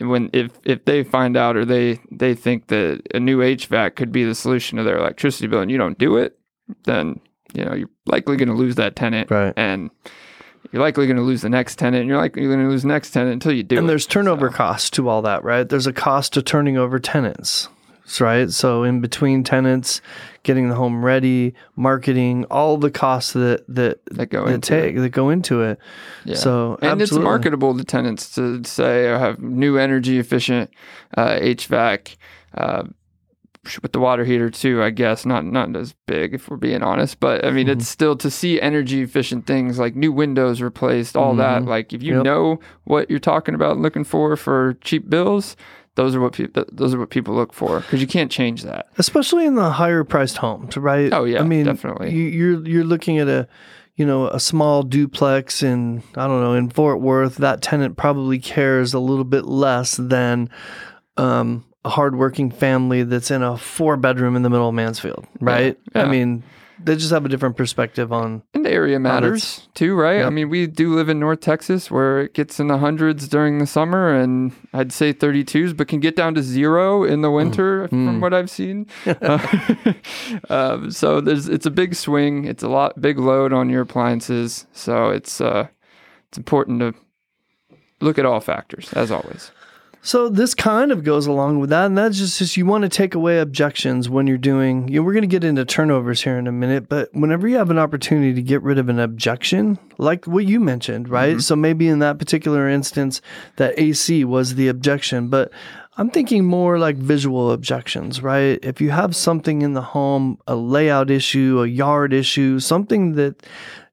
[0.00, 4.12] when if if they find out or they they think that a new HVAC could
[4.12, 6.38] be the solution to their electricity bill and you don't do it,
[6.84, 7.20] then
[7.52, 9.52] you know you're likely going to lose that tenant, Right.
[9.56, 9.90] and
[10.72, 12.88] you're likely going to lose the next tenant, and you're likely going to lose the
[12.88, 13.76] next tenant until you do.
[13.76, 13.88] and it.
[13.88, 15.68] there's turnover So- costs to all that, right?
[15.68, 17.68] There's a cost to turning over tenants,
[18.18, 18.50] right?
[18.50, 20.00] So in between tenants,
[20.42, 24.96] getting the home ready, marketing, all the costs that that that go that into take
[24.96, 25.00] it.
[25.00, 25.78] that go into it.
[26.24, 26.36] Yeah.
[26.36, 30.70] So and it's marketable to tenants to say I have new energy efficient
[31.14, 32.16] uh, HVAC
[32.56, 32.84] uh,
[33.82, 34.82] with the water heater too.
[34.82, 37.78] I guess not not as big if we're being honest, but I mean Mm-hmm.
[37.80, 41.62] it's still to see energy efficient things like new windows replaced, all that.
[41.62, 41.68] Mhm.
[41.68, 42.24] Like if you Yep.
[42.24, 45.56] know what you're talking about, looking for for cheap bills.
[46.00, 46.64] Those are what people.
[46.72, 48.88] Those are what people look for because you can't change that.
[48.96, 51.12] especially in the higher priced homes, right?
[51.12, 52.10] Oh, yeah, I mean, definitely.
[52.10, 53.46] You, you're you're looking at a
[53.96, 57.36] you know a small duplex in I don't know in Fort Worth.
[57.36, 60.48] That tenant probably cares a little bit less than
[61.18, 65.78] um, a hardworking family that's in a four bedroom in the middle of Mansfield, right?
[65.94, 66.02] yeah.
[66.02, 66.42] I mean,
[66.82, 68.42] they just have a different perspective on.
[68.54, 70.22] And area matters too, right?
[70.24, 73.58] I mean, we do live in North Texas where it gets in the hundreds during
[73.58, 77.86] the summer and I'd say 32s, but can get down to zero in the winter
[77.88, 78.20] from Mm.
[78.20, 78.86] what I've seen.
[79.22, 79.38] Uh,
[80.48, 82.44] um, so there's it's a big swing.
[82.44, 84.66] It's a lot big load on your appliances.
[84.72, 85.68] So it's uh,
[86.28, 86.94] it's important to
[88.00, 89.50] look at all factors as always.
[90.02, 92.88] So this kind of goes along with that, and that's just, just you want to
[92.88, 94.88] take away objections when you're doing.
[94.88, 97.58] You know, we're going to get into turnovers here in a minute, but whenever you
[97.58, 101.32] have an opportunity to get rid of an objection, like what you mentioned, right?
[101.32, 101.40] Mm-hmm.
[101.40, 103.20] So maybe in that particular instance,
[103.56, 105.52] that AC was the objection, but
[105.98, 108.58] I'm thinking more like visual objections, right?
[108.62, 113.46] If you have something in the home, a layout issue, a yard issue, something that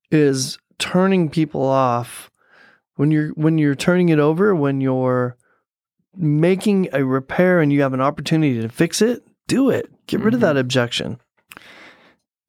[0.10, 2.32] is turning people off
[2.96, 5.36] when you're when you're turning it over, when you're
[6.17, 9.89] making a repair and you have an opportunity to fix it, do it.
[10.08, 11.19] Get rid of that objection.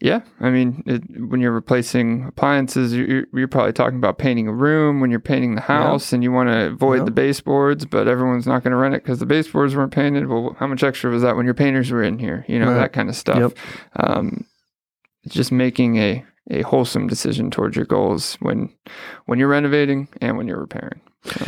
[0.01, 4.53] Yeah, I mean, it, when you're replacing appliances, you're, you're probably talking about painting a
[4.53, 7.05] room when you're painting the house, and you want to avoid Yeah.
[7.07, 10.29] the baseboards, but everyone's not going to rent it because the baseboards weren't painted.
[10.29, 12.45] Well, how much extra was that when your painters were in here?
[12.47, 12.75] You know, Right.
[12.83, 13.39] that kind of stuff.
[13.41, 13.53] Yep.
[13.97, 14.45] Um,
[15.25, 18.73] it's just making a a wholesome decision towards your goals when
[19.27, 21.01] when you're renovating and when you're repairing.
[21.25, 21.45] So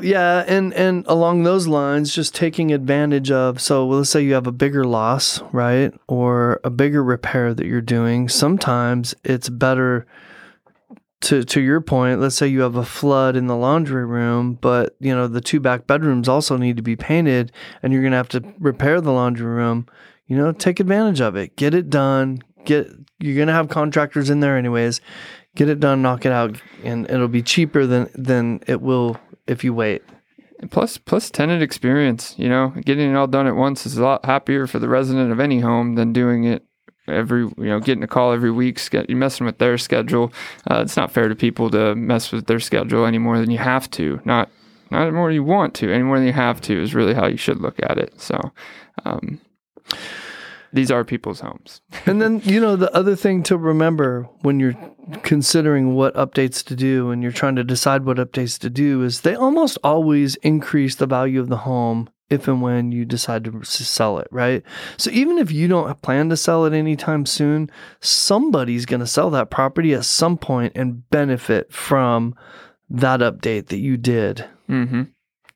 [0.00, 3.60] yeah, and and along those lines, just taking advantage of.
[3.60, 7.80] So let's say you have a bigger loss, right, or a bigger repair that you're
[7.80, 8.28] doing.
[8.28, 10.06] Sometimes it's better.
[11.24, 14.96] To to your point, let's say you have a flood in the laundry room, but
[15.00, 18.30] you know the two back bedrooms also need to be painted, and you're gonna have
[18.30, 19.86] to repair the laundry room.
[20.28, 22.42] You know, take advantage of it, get it done.
[22.64, 25.02] Get you're gonna have contractors in there anyways.
[25.56, 29.18] Get it done, knock it out, and it'll be cheaper than than it will
[29.50, 30.02] if you wait.
[30.70, 32.34] Plus, plus tenant experience.
[32.38, 35.32] You know, getting it all done at once is a lot happier for the resident
[35.32, 36.64] of any home than doing it
[37.08, 37.42] every.
[37.42, 38.80] You know, getting a call every week.
[38.92, 40.32] You're messing with their schedule.
[40.70, 43.58] Uh, it's not fair to people to mess with their schedule any more than you
[43.58, 44.20] have to.
[44.24, 44.50] Not
[44.90, 45.92] not more you want to.
[45.92, 48.20] Any more than you have to is really how you should look at it.
[48.20, 48.52] So.
[49.04, 49.40] Um,
[50.72, 51.80] these are people's homes.
[52.06, 54.76] And then, you know, the other thing to remember when you're
[55.22, 59.20] considering what updates to do and you're trying to decide what updates to do is
[59.20, 63.64] they almost always increase the value of the home if and when you decide to
[63.64, 64.62] sell it, right?
[64.96, 69.30] So even if you don't plan to sell it anytime soon, somebody's going to sell
[69.30, 72.36] that property at some point and benefit from
[72.88, 74.44] that update that you did.
[74.68, 75.02] Mm-hmm.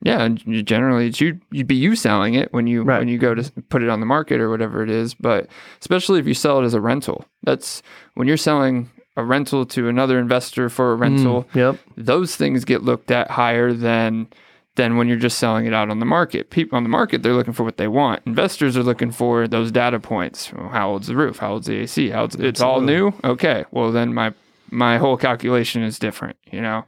[0.04, 2.98] Yeah, and generally it's you you'd be you selling it when you Right.
[2.98, 5.14] when you go to put it on the market or whatever it is.
[5.14, 5.48] But
[5.80, 7.82] especially if you sell it as a rental, that's
[8.14, 11.44] when you're selling a rental to another investor for a rental.
[11.52, 11.80] Mm, yep.
[11.96, 14.28] Those things get looked at higher than
[14.76, 16.50] than when you're just selling it out on the market.
[16.50, 18.20] People on the market they're looking for what they want.
[18.26, 20.52] Investors are looking for those data points.
[20.52, 21.38] Well, how old's the roof?
[21.38, 22.10] How old's the AC?
[22.10, 23.12] How old's, it's all new.
[23.24, 24.34] Okay, well then my
[24.70, 26.36] my whole calculation is different.
[26.50, 26.84] You know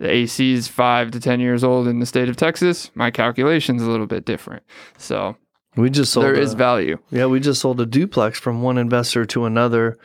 [0.00, 3.82] the AC is five to 10 years old in the state of Texas, my calculation's
[3.82, 4.62] a little bit different.
[4.98, 5.36] So
[5.76, 6.98] We just sold there a- is value.
[7.10, 9.98] Yeah, we just sold a duplex from one investor to another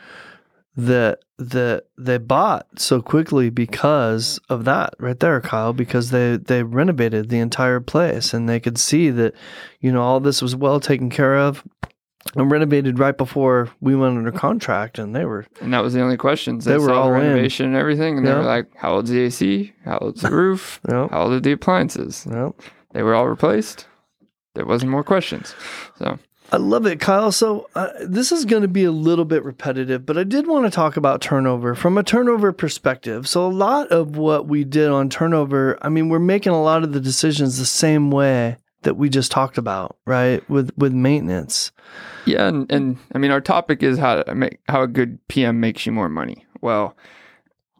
[0.76, 6.62] that that they bought so quickly because of that right there, Kyle, because they they
[6.62, 9.34] renovated the entire place and they could see that
[9.80, 11.64] you know all this was well taken care of
[12.34, 16.00] and renovated right before we went under contract and they were And that was the
[16.02, 16.64] only questions.
[16.64, 17.22] They, They were saw all the in.
[17.22, 18.16] renovation and everything.
[18.18, 18.38] And they Yeah.
[18.38, 19.72] were like, how old's the AC?
[19.84, 20.80] How old's the roof?
[20.88, 21.10] Yep.
[21.10, 22.26] How old are the appliances?
[22.30, 22.54] Yep.
[22.92, 23.86] They were all replaced.
[24.54, 25.54] There wasn't more questions.
[25.98, 26.18] So
[26.52, 27.32] I love it, Kyle.
[27.32, 30.64] So uh, this is going to be a little bit repetitive, but I did want
[30.64, 33.26] to talk about turnover from a turnover perspective.
[33.28, 36.84] So a lot of what we did on turnover, I mean, we're making a lot
[36.84, 40.48] of the decisions the same way that we just talked about, right?
[40.48, 41.72] With with maintenance.
[42.26, 45.60] Yeah, and, and I mean our topic is how to make how a good PM
[45.60, 46.44] makes you more money.
[46.60, 46.96] Well,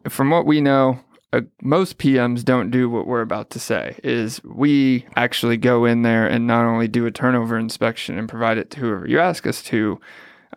[0.09, 0.99] from what we know,
[1.33, 3.99] uh, most PMs don't do what we're about to say.
[4.03, 8.57] Is we actually go in there and not only do a turnover inspection and provide
[8.57, 9.99] it to whoever you ask us to,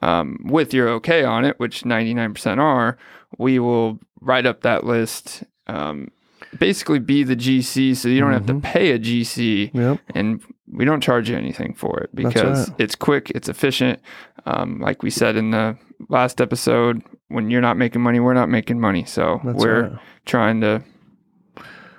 [0.02, 2.96] um, with your okay on it, which 99% are,
[3.38, 5.42] we will write up that list.
[5.66, 6.08] Um,
[6.58, 9.98] basically, be the GC, so you don't have to pay a GC Yep.
[10.14, 10.40] and
[10.72, 12.80] we don't charge you anything for it because right.
[12.80, 14.00] it's quick, it's efficient.
[14.46, 15.76] Um, like we said in the
[16.08, 19.04] last episode, when you're not making money, we're not making money.
[19.04, 19.98] So That's we're right.
[20.26, 20.82] trying to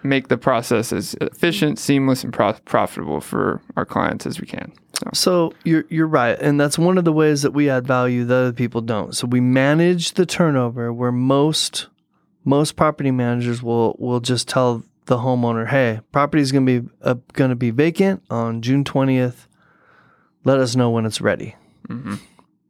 [0.04, 4.72] make the process as efficient, seamless, and pro- profitable for our clients as we can.
[4.94, 8.26] So So you're you're right, and that's one of the ways that we add value
[8.26, 9.16] that other people don't.
[9.16, 11.88] So we manage the turnover where most
[12.44, 16.90] most property managers will will just tell the homeowner, "Hey, property is going to be
[17.02, 19.48] uh, going to be vacant on June twentieth.
[20.44, 21.56] Let us know when it's ready."
[21.88, 22.20] Mhm.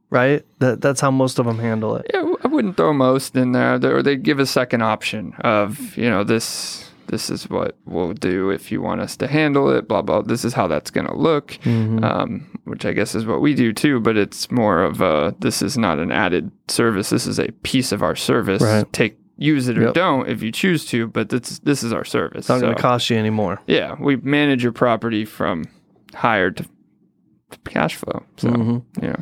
[0.10, 0.46] Right?
[0.60, 2.06] That that's how most of them handle it.
[2.14, 3.80] yeah, I wouldn't throw most in there.
[3.80, 6.88] They- Or they'd give a second option of you know this.
[7.08, 9.88] This is what we'll do if you want us to handle it.
[9.88, 10.22] Blah blah.
[10.22, 11.52] This is how that's going to look.
[11.64, 12.04] Mm-hmm.
[12.06, 15.62] um, which I guess is what we do too, but it's more of a this
[15.62, 17.10] is not an added service.
[17.10, 18.62] This is a piece of our service.
[18.62, 18.92] Right.
[18.94, 19.94] Take use it or Yep.
[19.94, 21.08] don't if you choose to.
[21.08, 22.40] But this this is our service.
[22.40, 23.60] It's not going to cost you anymore.
[23.68, 25.66] yeah, we manage your property from
[26.14, 26.66] hire to
[27.66, 28.24] cash flow.
[28.38, 28.84] So Mhm.
[29.02, 29.16] yeah,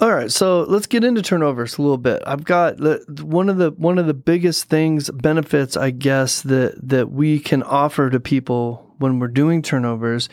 [0.00, 2.22] All right, so let's get into turnovers a little bit.
[2.26, 6.74] I've got the, one of the one of the biggest things benefits I guess that
[6.88, 10.28] that we can offer to people when we're doing turnovers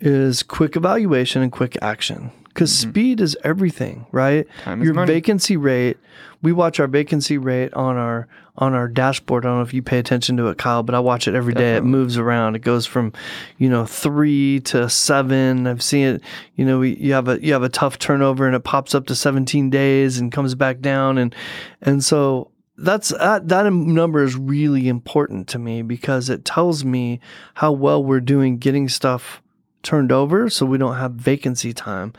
[0.00, 2.32] is quick evaluation and quick action.
[2.52, 4.46] Because speed is everything, right?
[4.62, 5.96] Time Your vacancy rate.
[6.42, 9.46] We watch our vacancy rate on our on our dashboard.
[9.46, 11.54] I don't know if you pay attention to it, Kyle, but I watch it every
[11.54, 11.76] day.
[11.76, 12.54] It moves around.
[12.54, 13.12] It goes from,
[13.56, 15.66] you know, three to seven.
[15.66, 16.22] I've seen it.
[16.56, 19.06] You know, we, you have a you have a tough turnover and it pops up
[19.06, 21.34] to 17 days and comes back down, and
[21.80, 27.20] and so that's that that number is really important to me because it tells me
[27.54, 29.42] how well we're doing getting stuff
[29.82, 32.12] turned over, so we don't have vacancy time.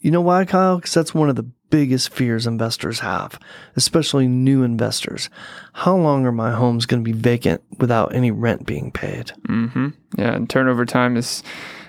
[0.00, 0.76] You know why, Kyle?
[0.76, 3.38] Because that's one of the biggest fears investors have,
[3.76, 5.30] especially new investors.
[5.72, 9.32] How long are my homes going to be vacant without any rent being paid?
[9.48, 9.88] Mm-hmm.
[10.18, 11.42] Yeah, and turnover time is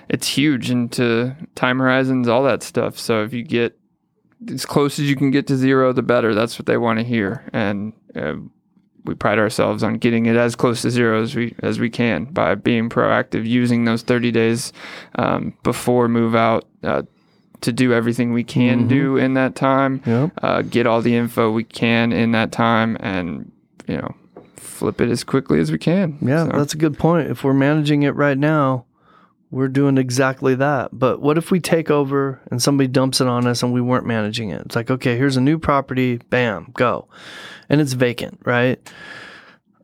[0.08, 2.98] it's huge into time horizons, all that stuff.
[2.98, 3.78] So if you get
[4.48, 6.34] as close as you can get to zero, the better.
[6.34, 8.34] That's what they want to hear, and uh,
[9.04, 12.24] we pride ourselves on getting it as close to zero as we as we can
[12.24, 14.72] by being proactive, using those thirty days
[15.16, 16.64] um, before move out.
[16.82, 17.02] Uh,
[17.62, 18.88] to do everything we can Mhm.
[18.88, 20.30] do in that time, Yep.
[20.42, 23.50] uh, get all the info we can in that time, and
[23.88, 24.14] you know,
[24.56, 26.16] flip it as quickly as we can.
[26.20, 27.30] Yeah, So- that's a good point.
[27.30, 28.84] If we're managing it right now,
[29.50, 30.90] we're doing exactly that.
[30.92, 34.06] But what if we take over and somebody dumps it on us and we weren't
[34.06, 34.62] managing it?
[34.64, 37.06] It's like, okay, here's a new property, bam, go.
[37.68, 38.78] And it's vacant, right?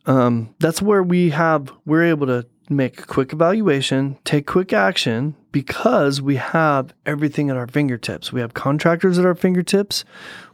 [0.05, 5.35] Um, that's where we have we're able to make a quick evaluation, take quick action
[5.51, 8.31] because we have everything at our fingertips.
[8.31, 10.05] We have contractors at our fingertips.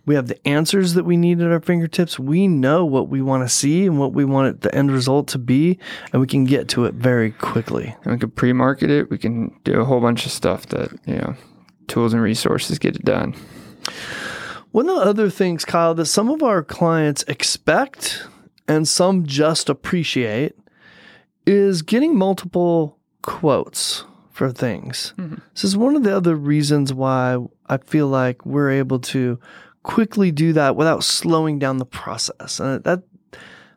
[0.06, 2.18] We have the answers that we need at our fingertips.
[2.18, 5.38] We know what we want to see and what we want the end result to
[5.38, 5.78] be,
[6.14, 7.96] and we can get to it very quickly.
[8.04, 9.10] And we can pre-market it.
[9.10, 11.36] We can do a whole bunch of stuff that you know,
[11.88, 13.36] tools and resources get it done.
[14.72, 18.28] One of the other things, Kyle, that some of our clients expect
[18.68, 20.56] and some just appreciate
[21.46, 25.14] is getting multiple quotes for things.
[25.18, 25.36] Mm-hmm.
[25.54, 29.40] This is one of the other reasons why I feel like we're able to
[29.84, 32.60] quickly do that without slowing down the process.
[32.60, 33.04] And that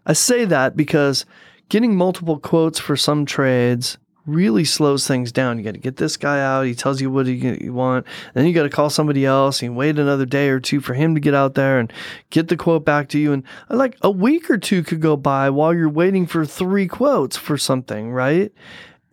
[0.07, 1.27] I say that because
[1.69, 5.59] getting multiple quotes for some trades really slows things down.
[5.59, 6.67] You got to get this guy out.
[6.67, 8.07] He tells you what you, want.
[8.35, 11.15] Then you got to call somebody else and wait another day or two for him
[11.15, 11.93] to get out there and
[12.31, 13.33] get the quote back to you.
[13.33, 16.87] And uh, like a week or two could go by while you're waiting for three
[16.87, 18.53] quotes for something, right?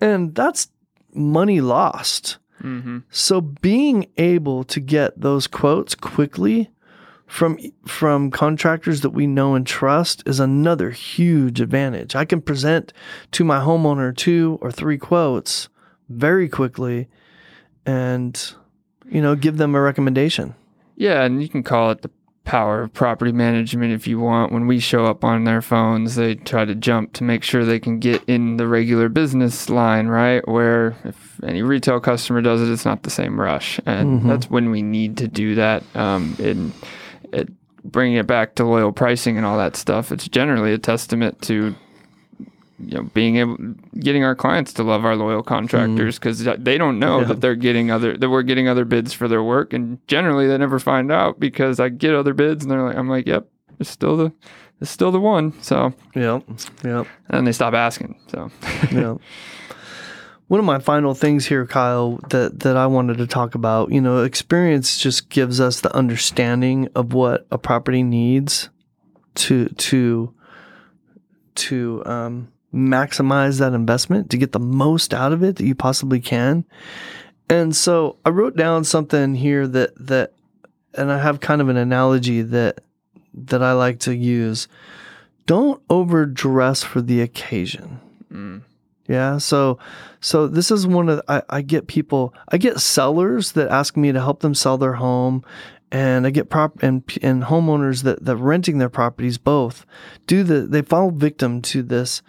[0.01, 0.69] And that's
[1.13, 2.37] money lost.
[2.61, 2.99] Mm-hmm.
[3.09, 6.69] So being able to get those quotes quickly
[7.27, 12.15] from from contractors that we know and trust is another huge advantage.
[12.15, 12.93] I can present
[13.31, 15.69] to my homeowner two or three quotes
[16.09, 17.07] very quickly
[17.85, 18.53] and
[19.09, 20.55] you know give them a recommendation.
[20.97, 22.11] Yeah, and you can call it the
[22.45, 24.51] power of property management if you want.
[24.51, 27.79] When we show up on their phones, they try to jump to make sure they
[27.79, 30.47] can get in the regular business line, right?
[30.47, 34.27] Where if any retail customer does it, it's not the same rush, and Mhm.
[34.27, 35.83] that's when we need to do that.
[35.95, 36.71] Um, and
[37.33, 37.49] it,
[37.83, 41.75] bringing it back to loyal pricing and all that stuff, it's generally a testament to
[42.77, 43.55] you know being able
[43.99, 46.19] getting our clients to love our loyal contractors mm.
[46.19, 47.27] because they don't know Yeah.
[47.27, 50.57] that they're getting other that we're getting other bids for their work and generally they
[50.57, 53.47] never find out because I get other bids and they're like I'm like yep
[53.79, 54.33] it's still the
[54.81, 56.43] it's still the one so Yep.
[56.83, 57.07] Yep.
[57.29, 58.51] and they stop asking so
[58.91, 59.15] yeah.
[60.47, 63.99] One of my final things here, Kyle, that that I wanted to talk about, you
[63.99, 68.69] know, experience just gives us the understanding of what a property needs
[69.35, 70.33] to to
[71.55, 76.19] to um, maximize that investment to get the most out of it that you possibly
[76.19, 76.65] can.
[77.49, 80.33] And so I wrote down something here that that
[80.93, 82.81] and I have kind of an analogy that
[83.33, 84.67] that I like to use.
[85.45, 87.99] Don't overdress for the occasion.
[88.31, 88.61] mm,
[89.07, 89.37] Yeah.
[89.37, 89.77] So,
[90.19, 94.11] so this is one of I, I get people I get sellers that ask me
[94.11, 95.43] to help them sell their home,
[95.91, 99.85] and I get prop and and homeowners that that renting their properties both
[100.25, 102.21] do the they fall victim to this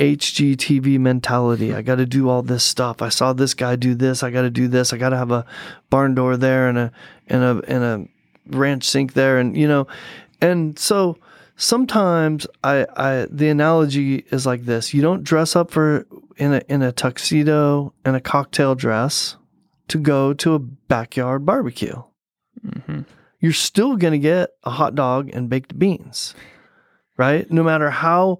[0.00, 1.74] HGTV mentality.
[1.74, 3.02] I got to do all this stuff.
[3.02, 4.22] I saw this guy do this.
[4.22, 4.94] I got to do this.
[4.94, 5.44] I got to have a
[5.90, 6.92] barn door there and a
[7.28, 9.86] and a and a ranch sink there, and you know,
[10.40, 11.18] and so
[11.60, 16.06] sometimes I, I the analogy is like this you don't dress up for
[16.36, 19.36] in a in a tuxedo and a cocktail dress
[19.88, 22.02] to go to a backyard barbecue
[22.62, 23.00] hmm
[23.42, 26.34] you're still going to get a hot dog and baked beans
[27.20, 27.50] right?
[27.50, 28.38] No matter how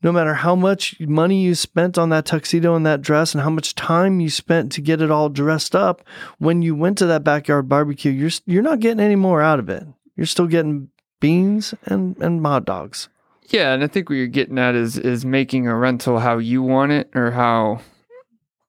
[0.00, 3.50] no matter how much money you spent on that tuxedo and that dress and how
[3.50, 6.02] much time you spent to get it all dressed up,
[6.38, 9.68] when you went to that backyard barbecue, you're you're not getting any more out of
[9.68, 9.84] it.
[10.16, 10.88] You're still getting
[11.22, 13.08] beans and and hot dogs.
[13.48, 16.62] Yeah, and I think what you're getting at is is making a rental how you
[16.62, 17.80] want it or how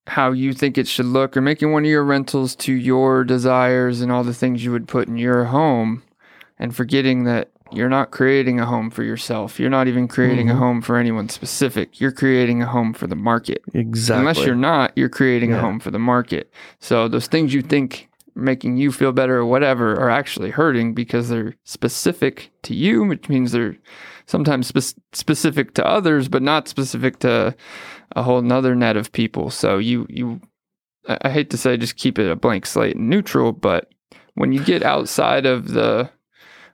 [0.08, 4.01] how you think it should look or making one of your rentals to your desires
[4.01, 6.04] and all the things you would put in your home
[6.60, 9.60] and forgetting that you're not creating a home for yourself.
[9.60, 10.51] You're not even creating Mhm.
[10.51, 11.99] a home for anyone specific.
[12.01, 13.64] You're creating a home for the market.
[13.74, 14.20] Exactly.
[14.20, 16.51] Unless you're not, you're creating a home for the market.
[16.80, 21.30] So those things you think making you feel better or whatever are actually hurting because
[21.30, 23.78] they're specific to you, which means they're
[24.26, 27.56] sometimes spe- specific to others, but not specific to
[28.16, 29.50] a whole nother net of people.
[29.50, 30.42] So you you
[31.08, 33.90] I hate to say just keep it a blank slate and neutral, but
[34.36, 36.10] when you get outside of the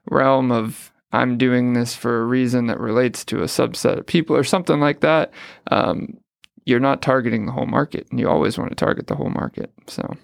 [0.08, 4.36] realm of I'm doing this for a reason that relates to a subset of people
[4.36, 5.32] or something like that,
[5.70, 6.19] um,
[6.64, 8.06] you're not targeting the whole market.
[8.10, 9.72] And you always want to target the whole market.
[9.86, 10.16] So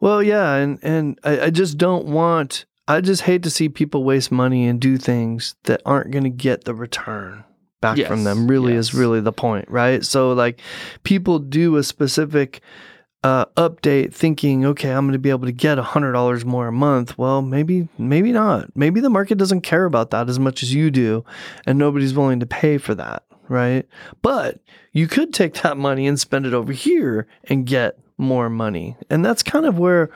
[0.00, 2.64] Well, yeah, and and I, I just don't want.
[2.88, 6.30] I just hate to see people waste money and do things that aren't going to
[6.30, 7.44] get the return
[7.80, 8.48] back from them.
[8.48, 10.04] Really is really the point, right?
[10.04, 10.60] So like,
[11.04, 12.60] people do a specific
[13.22, 16.68] uh, update thinking, okay, I'm going to be able to get a hundred dollars more
[16.68, 17.16] a month.
[17.16, 18.74] Well, maybe maybe not.
[18.74, 21.24] Maybe the market doesn't care about that as much as you do,
[21.66, 23.22] and nobody's willing to pay for that,
[23.52, 23.86] right?
[24.22, 24.60] But
[24.92, 28.96] you could take that money and spend it over here and get more money.
[29.10, 30.10] And that's kind of where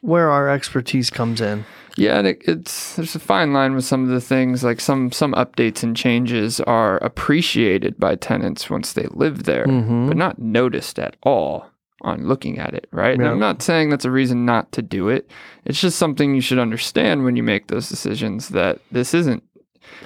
[0.00, 1.64] where our expertise comes in.
[1.96, 4.62] Yeah, and it, it's there's a fine line with some of the things.
[4.62, 10.08] Like some some updates and changes are appreciated by tenants once they live there, Mhm.
[10.08, 11.70] but not noticed at all
[12.02, 12.86] on looking at it.
[12.90, 13.14] Right?
[13.14, 13.30] And Yeah.
[13.30, 15.30] I'm not saying that's a reason not to do it.
[15.64, 18.50] It's just something you should understand when you make those decisions.
[18.50, 19.42] That this isn't.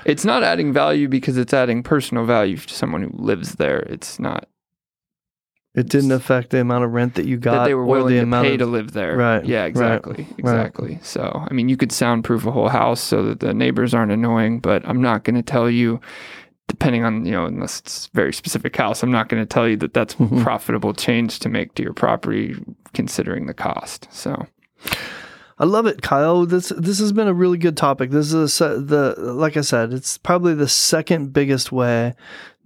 [0.04, 3.80] It's not adding value because it's adding personal value to someone who lives there.
[3.80, 4.48] It's not
[5.74, 8.14] It didn't affect the amount of rent that you got that they were or willing
[8.14, 9.16] the to amount pay of to live there.
[9.16, 10.26] Right, Yeah, right, exactly.
[10.38, 10.98] Exactly.
[11.02, 14.60] So, I mean, you could soundproof a whole house so that the neighbors aren't annoying,
[14.60, 16.00] but I'm not going to tell you,
[16.68, 19.68] depending on, you know, unless it's a very specific house, I'm not going to tell
[19.68, 20.42] you that that's Mhm.
[20.42, 22.56] profitable change to make to your property
[22.94, 24.08] considering the cost.
[24.10, 24.46] So,
[25.60, 26.46] I love it, Kyle.
[26.46, 28.10] This this has been a really good topic.
[28.10, 32.14] This is a, the like I said, it's probably the second biggest way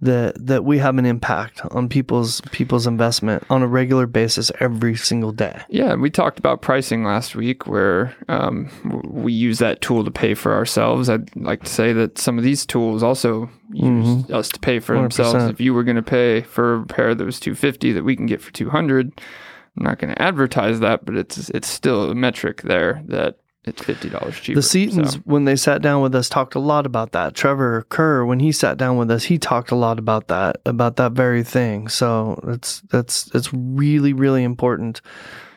[0.03, 4.95] that that we have an impact on people's people's investment on a regular basis every
[4.95, 5.61] single day.
[5.69, 8.69] yeah, we talked about pricing last week where um,
[9.05, 11.09] we use that tool to pay for ourselves.
[11.09, 14.95] I'd like to say that some of these tools also use us to pay for
[14.95, 15.35] themselves.
[15.35, 15.49] 100%.
[15.49, 18.25] If you were going to pay for a repair that was 250 that we can
[18.25, 19.19] get for 200,
[19.77, 23.81] I'm not going to advertise that, but it's it's still a metric there that it's
[23.81, 24.59] fifty dollars cheaper.
[24.59, 27.33] The Setons, So, when they sat down with us, talked a lot about that.
[27.33, 30.97] Trevor Kerr, when he sat down with us, he talked a lot about that, about
[30.97, 31.87] that very thing.
[31.87, 35.01] So it's that's it's really really important.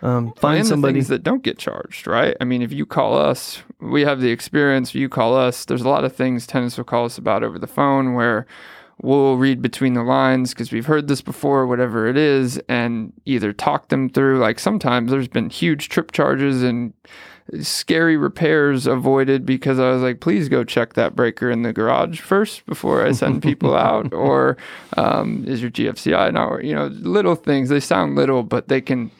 [0.03, 0.93] Um, find and somebody.
[0.93, 2.37] the things that don't get charged, right?
[2.41, 4.95] I mean, if you call us, we have the experience.
[4.95, 5.65] You call us.
[5.65, 8.47] There's a lot of things tenants will call us about over the phone where
[9.03, 13.53] we'll read between the lines because we've heard this before, whatever it is, and either
[13.53, 14.39] talk them through.
[14.39, 16.93] Like sometimes there's been huge trip charges and
[17.61, 22.21] scary repairs avoided because I was like, please go check that breaker in the garage
[22.21, 24.13] first before I send people out.
[24.13, 24.57] Or
[24.97, 27.69] um, is your GFCI not, you know, little things.
[27.69, 29.11] They sound little, but they can,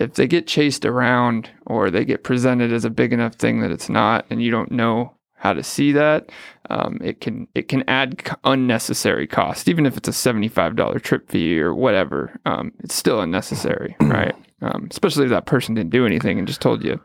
[0.00, 3.70] if they get chased around or they get presented as a big enough thing that
[3.70, 6.30] it's not, and you don't know how to see that,
[6.70, 11.00] um, it can it can add unnecessary cost, even if it's a seventy five dollar
[11.00, 12.38] trip fee or whatever.
[12.46, 14.36] Um, it's still unnecessary, right?
[14.60, 17.00] Um, especially if that person didn't do anything and just told you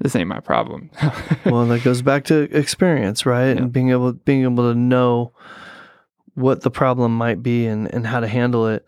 [0.00, 0.90] this ain't my problem.
[1.46, 3.56] well, that goes back to experience, right?
[3.56, 3.62] Yeah.
[3.62, 5.32] And being able being able to know
[6.34, 8.86] what the problem might be and, and how to handle it.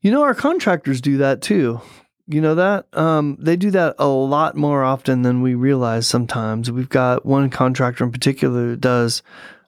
[0.00, 1.82] You know, our contractors do that too.
[2.26, 2.86] You know that?
[2.96, 6.70] Um, they do that a lot more often than we realize sometimes.
[6.70, 9.22] We've got one contractor in particular that does,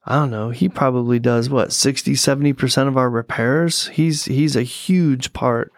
[0.04, 3.88] I don't know, he probably does what, 60, 70% of our repairs.
[3.88, 5.72] He's he's a huge part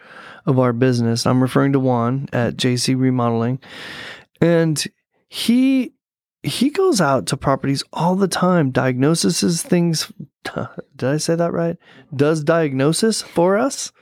[0.45, 1.27] of our business.
[1.27, 3.59] I'm referring to Juan at JC Remodeling.
[4.41, 4.85] And
[5.29, 5.93] he
[6.43, 10.12] he goes out to properties all the time, diagnoses things.
[10.97, 11.77] Did I say that right?
[12.14, 13.93] Does diagnosis for us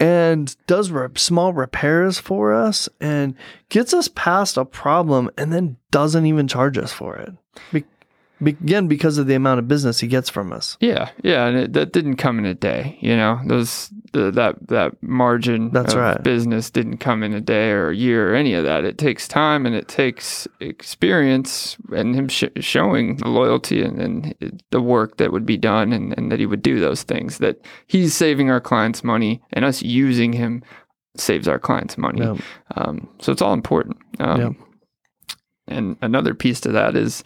[0.00, 3.34] and does re- small repairs for us and
[3.68, 7.32] gets us past a problem and then doesn't even charge us for it.
[7.72, 7.84] Be-
[8.40, 10.76] again, because of the amount of business he gets from us.
[10.80, 12.98] Yeah, yeah, and it, that didn't come in a day.
[13.00, 16.22] You know, those the, that that margin That's right.
[16.22, 18.84] business didn't come in a day or a year or any of that.
[18.84, 24.62] It takes time and it takes experience and him sh- showing the loyalty and, and
[24.70, 27.38] the work that would be done and, and that he would do those things.
[27.38, 30.62] That he's saving our clients money and us using him
[31.16, 32.20] saves our clients money.
[32.20, 32.36] Yeah.
[32.76, 33.96] Um, so it's all important.
[34.18, 34.50] Um, Yeah.
[35.68, 37.22] And another piece to that is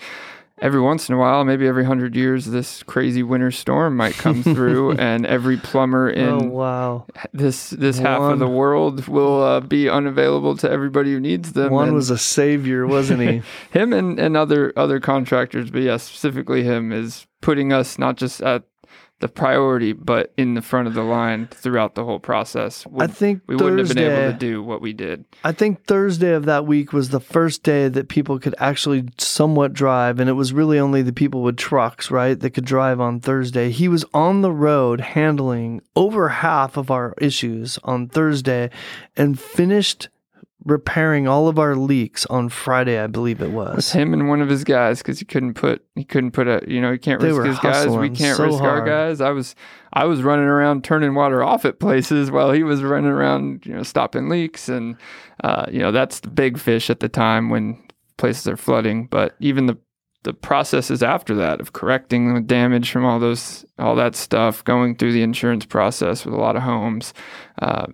[0.61, 4.43] every once in a while, maybe every hundred years, this crazy winter storm might come
[4.55, 7.07] through, and every plumber in oh wow.
[7.33, 11.73] this this half of the world will uh, be unavailable to everybody who needs them.
[11.73, 13.43] Juan and was a savior, wasn't he?
[13.79, 18.41] him and, and other other contractors, but yeah, specifically him is putting us not just
[18.41, 18.65] at
[19.25, 22.87] the priority, but in the front of the line throughout the whole process.
[22.99, 25.25] I think we wouldn't have been able to do what we did.
[25.43, 29.73] I think Thursday of that week was the first day that people could actually somewhat
[29.73, 33.19] drive, and it was really only the people with trucks, right, that could drive on
[33.19, 33.71] Thursday.
[33.71, 38.69] He was on the road handling over half of our issues on Thursday
[39.17, 40.11] and finished
[40.65, 43.93] repairing all of our leaks on Friday, I believe it With was.
[43.93, 46.81] him and one of his guys because he couldn't put he couldn't put a you
[46.81, 47.89] know he can't They risk his guys.
[47.89, 49.21] We can't so risk our guys.
[49.21, 49.55] I was
[49.93, 53.75] I was running around turning water off at places while he was running around you
[53.75, 54.97] know stopping leaks and
[55.43, 57.83] uh, you know that's the big fish at the time when
[58.17, 59.07] places are flooding.
[59.07, 59.77] But even the
[60.23, 64.97] the processes after that of correcting the damage from all those all that stuff, going
[64.97, 67.13] through the insurance process with a lot of homes.
[67.61, 67.87] Uh,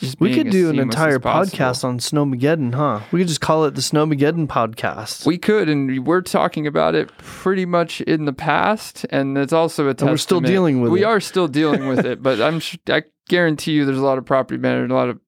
[0.00, 3.00] just We could do an entire podcast on Snowmageddon, huh?
[3.12, 5.26] We could just call it the Snowmageddon podcast.
[5.26, 9.88] We could, and we're talking about it pretty much in the past, and it's also
[9.88, 10.12] a testament.
[10.12, 11.06] we're still dealing with we it.
[11.06, 14.58] are still dealing with it, but I'm I guarantee you, there's a lot of property
[14.58, 15.18] managers, a lot of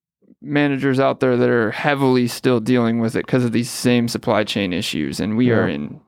[0.40, 4.44] managers out there that are heavily still dealing with it because of these same supply
[4.44, 6.00] chain issues, and we are in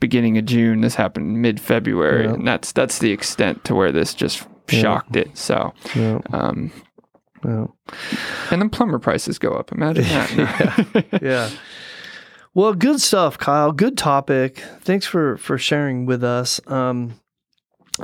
[0.00, 0.80] beginning of June.
[0.82, 2.34] This happened mid February, Yeah.
[2.34, 4.80] and that's that's the extent to where this just Yeah.
[4.80, 5.36] shocked it.
[5.38, 6.70] So, yeah, um,
[7.44, 7.66] yeah.
[8.50, 9.72] and then plumber prices go up.
[9.72, 11.20] Imagine that.
[11.22, 11.50] yeah.
[12.54, 13.72] Well, good stuff, Kyle.
[13.72, 14.62] Good topic.
[14.80, 16.60] Thanks for for sharing with us.
[16.66, 17.14] Um,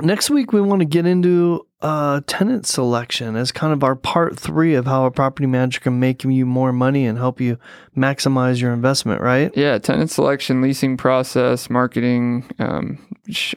[0.01, 4.39] next week we want to get into uh, tenant selection as kind of our part
[4.39, 7.59] three of how a property manager can make you more money and help you
[7.95, 9.21] maximize your investment.
[9.21, 9.55] Right?
[9.55, 12.97] Yeah, tenant selection, leasing process, marketing, um,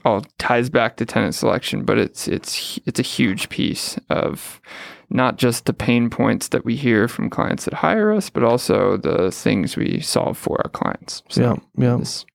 [0.04, 4.60] all ties back to tenant selection, but it's it's it's a huge piece of
[5.08, 8.98] not just the pain points that we hear from clients that hire us, but also
[8.98, 11.22] the things we solve for our clients.
[11.30, 11.56] So Yeah.
[11.86, 11.98] Yeah.
[11.98, 12.26] it's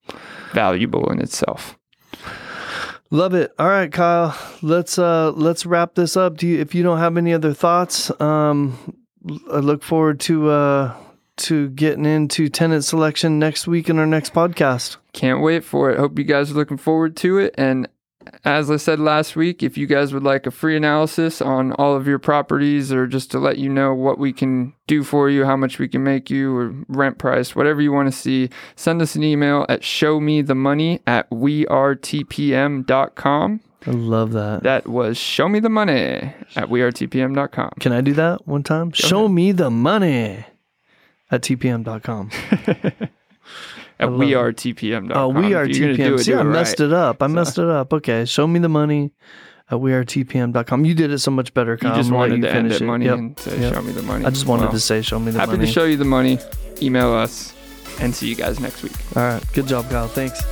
[0.54, 1.78] valuable in itself.
[3.14, 3.54] Love it.
[3.60, 4.36] All right, Kyle.
[4.64, 6.36] Let's uh let's wrap this up.
[6.36, 8.98] Do you if you don't have any other thoughts, um
[9.52, 10.96] I look forward to uh
[11.38, 14.98] to getting into tenant selection next week in our next podcast.
[15.12, 16.00] Can't wait for it.
[16.00, 17.54] Hope you guys are looking forward to it.
[17.56, 17.88] And
[18.44, 21.96] as I said last week, if you guys would like a free analysis on all
[21.96, 25.46] of your properties or just to let you know what we can do for you,
[25.46, 29.02] how much we can make you, or rent price, whatever you want to see, send
[29.02, 33.60] us an email at showmethemoney at wearetpm.com.
[33.86, 34.64] I love that.
[34.64, 37.72] That was show me the money at wearetpm.com.
[37.80, 38.92] Can I do that one time?
[38.92, 40.46] Show me the money
[41.30, 42.30] at tpm.com.
[44.04, 45.12] At wearetpm.com.
[45.18, 46.24] Oh, we are If you're gonna do TPM.
[46.24, 46.86] See, I messed right.
[46.88, 47.22] it up.
[47.24, 47.94] I messed it up.
[47.94, 48.26] Okay.
[48.26, 49.12] Show me the money
[49.72, 50.86] at wearetpm.com.
[50.86, 51.92] You did it so much better, Kyle.
[51.92, 53.18] You just wanted to end it money Yep.
[53.18, 53.74] and say, Yep.
[53.74, 54.26] show me the money.
[54.26, 55.60] I just wanted Well, to say, show me the Happy money.
[55.60, 56.38] Happy to show you the money.
[56.82, 57.54] Email us
[58.02, 58.94] and see you guys next week.
[59.16, 59.44] All right.
[59.54, 60.08] Good job, Kyle.
[60.08, 60.44] Thanks.